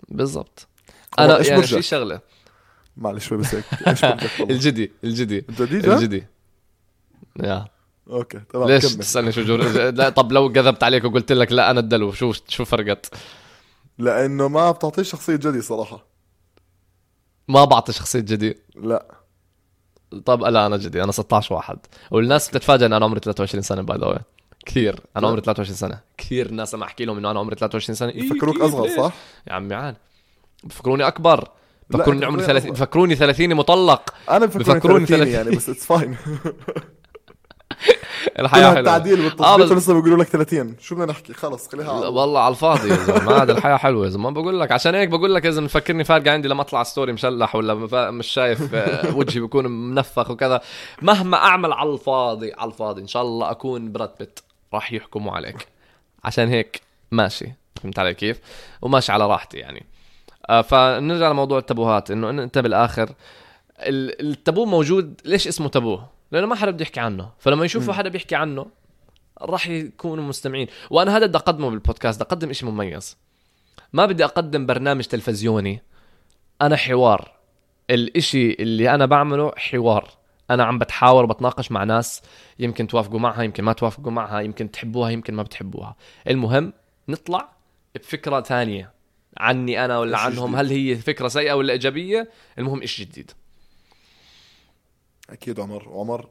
[0.09, 0.67] بالضبط.
[1.19, 2.19] أنا إيش يعني برجك؟ في شغلة.
[2.97, 4.29] معلش شوي بس هيك إيش والله.
[4.41, 5.45] الجدي الجدي.
[5.49, 6.27] أنت دي الجدي.
[7.43, 7.65] يا.
[8.09, 9.03] okay تمام ليش؟ كمل.
[9.03, 12.65] تسألني شو جور لا طب لو كذبت عليك وقلت لك لا أنا الدلو شو شو
[12.65, 13.13] فرقت؟
[13.97, 16.06] لأنه ما بتعطيش شخصية جدي صراحة.
[17.47, 19.15] ما بعطي شخصية جدي لا.
[20.25, 21.77] طب لا أنا جدي أنا 16 واحد.
[22.11, 24.19] والناس بتتفاجئ إن أنا عمري 23 سنة باي ذا
[24.65, 24.99] كثير.
[25.17, 25.99] أنا عمري 23 سنة.
[26.17, 28.09] كثير ناس لما احكي لهم إنه أنا عمري 23 سنة.
[28.09, 29.13] إيه بفكروك أصغر؟ صح؟
[29.47, 29.95] يا عمي عاد
[30.63, 31.49] بفكروني أكبر.
[31.89, 32.85] بفكروني عمري بتقولي 30 أصغر.
[32.85, 34.13] بفكروني 30 مطلق.
[34.29, 35.33] أنا بفكروني بفكروني 30 30.
[35.33, 36.17] يعني بس اتس فاين
[38.39, 38.79] الحياة حلوة.
[38.79, 42.39] التعديل آه، والتظبيط بس- ولسه بيقولوا لك 30 شو بدنا نحكي؟ خلص خليها على والله
[42.39, 43.23] على الفاضي يا زلمة.
[43.31, 44.29] ما عاد الحياة حلوة يا زلمة.
[44.29, 47.55] ما بقول لك عشان هيك بقول لك إذا مفكرني فارقة عندي لما أطلع ستوري مشلح
[47.55, 47.73] ولا
[48.11, 50.61] مش شايف آه، وجهي بيكون منفخ وكذا.
[51.01, 54.39] مهما أعمل على الفاضي على الفاضي إن شاء الله أكون براد بيت
[54.73, 55.67] راح يحكموا عليك.
[56.23, 57.53] عشان هيك ماشي.
[57.83, 58.39] فهمت علي كيف؟
[58.81, 59.85] وماشي على راحتي يعني.
[60.49, 62.11] آه، فنرجع لموضوع التابوهات.
[62.11, 63.09] إنه أنت بالآخر
[63.79, 65.21] ال- التابو موجود.
[65.25, 67.31] ليش اسمه تابوه لأنه ما حدا بده يحكي عنه.
[67.39, 68.65] فلما يشوفوا حدا بيحكي عنه
[69.41, 70.67] راح يكونوا مستمعين.
[70.89, 73.17] وأنا هذا بدي أقدمه بالبودكاست بدي أقدم شيء مميز.
[73.93, 75.81] ما بدي أقدم برنامج تلفزيوني.
[76.61, 77.31] أنا حوار.
[77.89, 80.09] الإشي اللي أنا بعمله حوار.
[80.51, 82.21] أنا عم بتحاور وبتناقش مع ناس
[82.59, 85.95] يمكن توافقوا معها يمكن ما توافقوا معها يمكن تحبوها يمكن ما بتحبوها.
[86.27, 86.73] المهم
[87.09, 87.49] نطلع
[87.95, 88.93] بفكرة تانية
[89.37, 90.59] عني أنا ولا عنهم جديد.
[90.59, 93.31] هل هي فكرة سيئة ولا إيجابية؟ المهم اشي جديد؟
[95.29, 95.89] أكيد عمر.
[95.89, 96.29] وعمر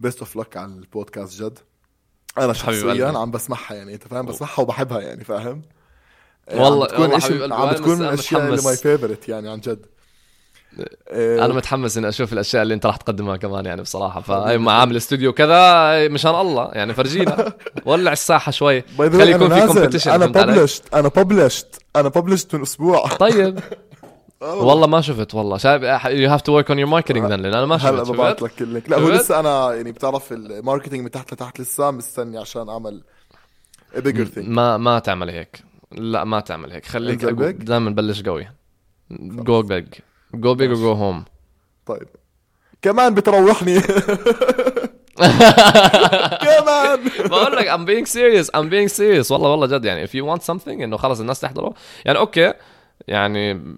[0.00, 1.58] best of luck على البودكاست جد.
[2.38, 3.06] أنا شخصيا.
[3.18, 5.62] عم بسمعها يعني أنت فاهم؟ بسمعها وبحبها يعني فاهم؟
[6.54, 8.62] والله- عم بتكون عم بتكون من الأشياء اللي.
[8.62, 9.86] my favorite يعني عن جد.
[11.10, 14.20] إيه، أنا متحمس إني أشوف الأشياء اللي أنت راح تقدمها كمان يعني بصراحة.
[14.20, 16.70] فهي عامل استوديو كذا مشان الله.
[16.72, 17.52] يعني فرجينا.
[17.86, 18.82] ولع الساحة شوي.
[18.98, 23.06] خلي يكون في competition أنا؟ ببلشت أنا ببلشت أنا ببلشت من أسبوع.
[23.06, 23.58] طيب.
[24.40, 25.58] والله ما شفت والله.
[25.58, 28.40] شايف you have to work on your marketing then لأن أنا ما هلا شفت ببعت
[28.40, 28.90] شفت؟ لك ال link.
[28.90, 33.02] لا هو؟ لسه أنا يعني بتعرف ال marketing من تحت لتحت لسه مستني عشان أعمل
[33.96, 34.38] bigger thing.
[34.48, 35.60] ما ما تعمل هيك.
[35.92, 36.86] لا ما تعمل هيك.
[36.86, 38.48] خليك؟ دائما بلش قوي.
[39.10, 39.86] go big
[40.34, 41.24] go big or go home
[41.86, 42.08] طيب.
[42.82, 43.80] كمان بتروحني.
[46.44, 47.00] كمان.
[47.24, 49.30] بقول لك I'm being serious I'm being serious.
[49.30, 51.74] والله والله جد يعني if you want something إنه خلص الناس تحضره.
[52.04, 52.52] يعني أوكي
[53.08, 53.76] يعني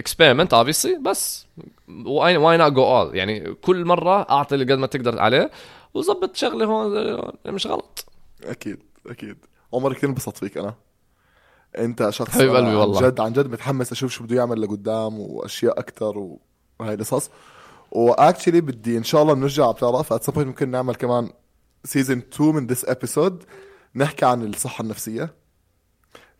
[0.00, 1.46] experiment obviously بس
[1.88, 3.14] why not go all?
[3.14, 5.50] يعني كل مرة أعطي اللي قد ما تقدر عليه
[5.94, 8.06] وظبط شغله هون مش غلط.
[8.44, 9.36] أكيد أكيد.
[9.72, 10.74] عمر كثير انبسطت فيك أنا؟
[11.78, 13.08] أنت شخص حبيب قلبي عن والله.
[13.08, 16.18] جد عن جد متحمس أشوف شو بده يعمل لقدام وأشياء أكثر.
[16.80, 17.30] وهي القصص.
[17.90, 21.30] و actually بدي إن شاء الله بنرجع بتعرف it ممكن نعمل كمان
[21.84, 23.44] season 2 من this episode
[23.94, 25.34] نحكي عن الصحة النفسية.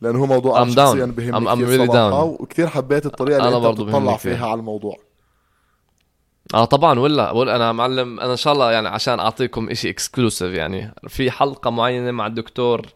[0.03, 0.79] لأنه هو موضوع أنا I'm down.
[0.79, 2.41] شخصيا بهمني I'm- I'm كثير really صراحة down.
[2.41, 4.17] وكثير حبيت الطريقة اللي أنت بتطلع.
[4.17, 4.97] فيها على الموضوع
[6.55, 10.55] آه طبعا ولا بقول أنا معلم أنا إن شاء الله يعني عشان أعطيكم إشي اكسكلوسيف
[10.55, 12.87] يعني في حلقة معينة مع الدكتور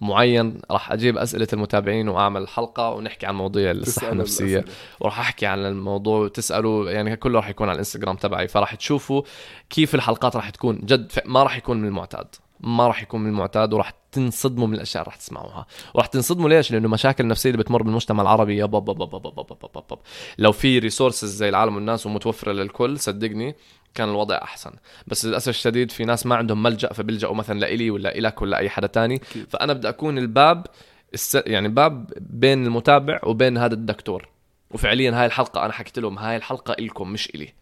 [0.00, 4.64] معين راح أجيب أسئلة المتابعين وأعمل حلقة ونحكي عن مواضيع الصحة النفسية.
[5.00, 9.22] وراح أحكي عن الموضوع وتسألوا يعني كله راح يكون على الإنستغرام تبعي فراح تشوفوا
[9.70, 12.26] كيف الحلقات راح تكون جد ما راح يكون من المعتاد
[12.62, 15.66] ما راح يكون من المعتاد وراح تنصدموا من الأشياء اللي راح تسمعوها.
[15.94, 19.68] وراح تنصدموا ليش؟ لأنه مشاكل النفسيه اللي بتمر بالمجتمع العربي يا بابا بابا بابا بابا
[19.74, 20.02] بابا
[20.38, 23.54] لو في resources زي العالم والناس ومتوفرة للكل صدقني
[23.94, 24.70] كان الوضع أحسن.
[25.06, 28.70] بس للأسف الشديد في ناس ما عندهم ملجأ فبيلجأوا مثلا لإلي ولا إلك ولا أي
[28.70, 29.18] حدا تاني.
[29.48, 30.66] فأنا بدي أكون الباب
[31.14, 31.34] الس...
[31.34, 34.28] يعني باب بين المتابع وبين هذا الدكتور.
[34.70, 37.52] وفعليا هاي الحلقة أنا حكيت لهم هاي الحلقة إلكم مش إلي.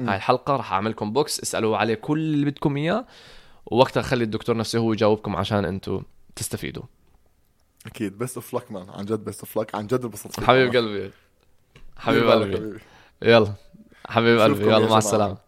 [0.00, 3.06] هاي الحلقة راح أعملكم box اسألوا عليه كل اللي بدكم إياه.
[3.66, 6.02] ووقتها خلي الدكتور نفسه هو يجاوبكم عشان أنتم
[6.36, 6.82] تستفيدوا.
[7.86, 8.18] أكيد.
[8.18, 10.76] best of luck man عن جد best of luck عن جد انبسطت حبيب.
[10.76, 11.10] قلبي.
[11.96, 12.78] حبيب قلبي.
[13.22, 13.52] يلا.
[14.06, 14.64] حبيب قلبي.
[14.64, 14.98] يلا مع.
[14.98, 15.45] السلامة.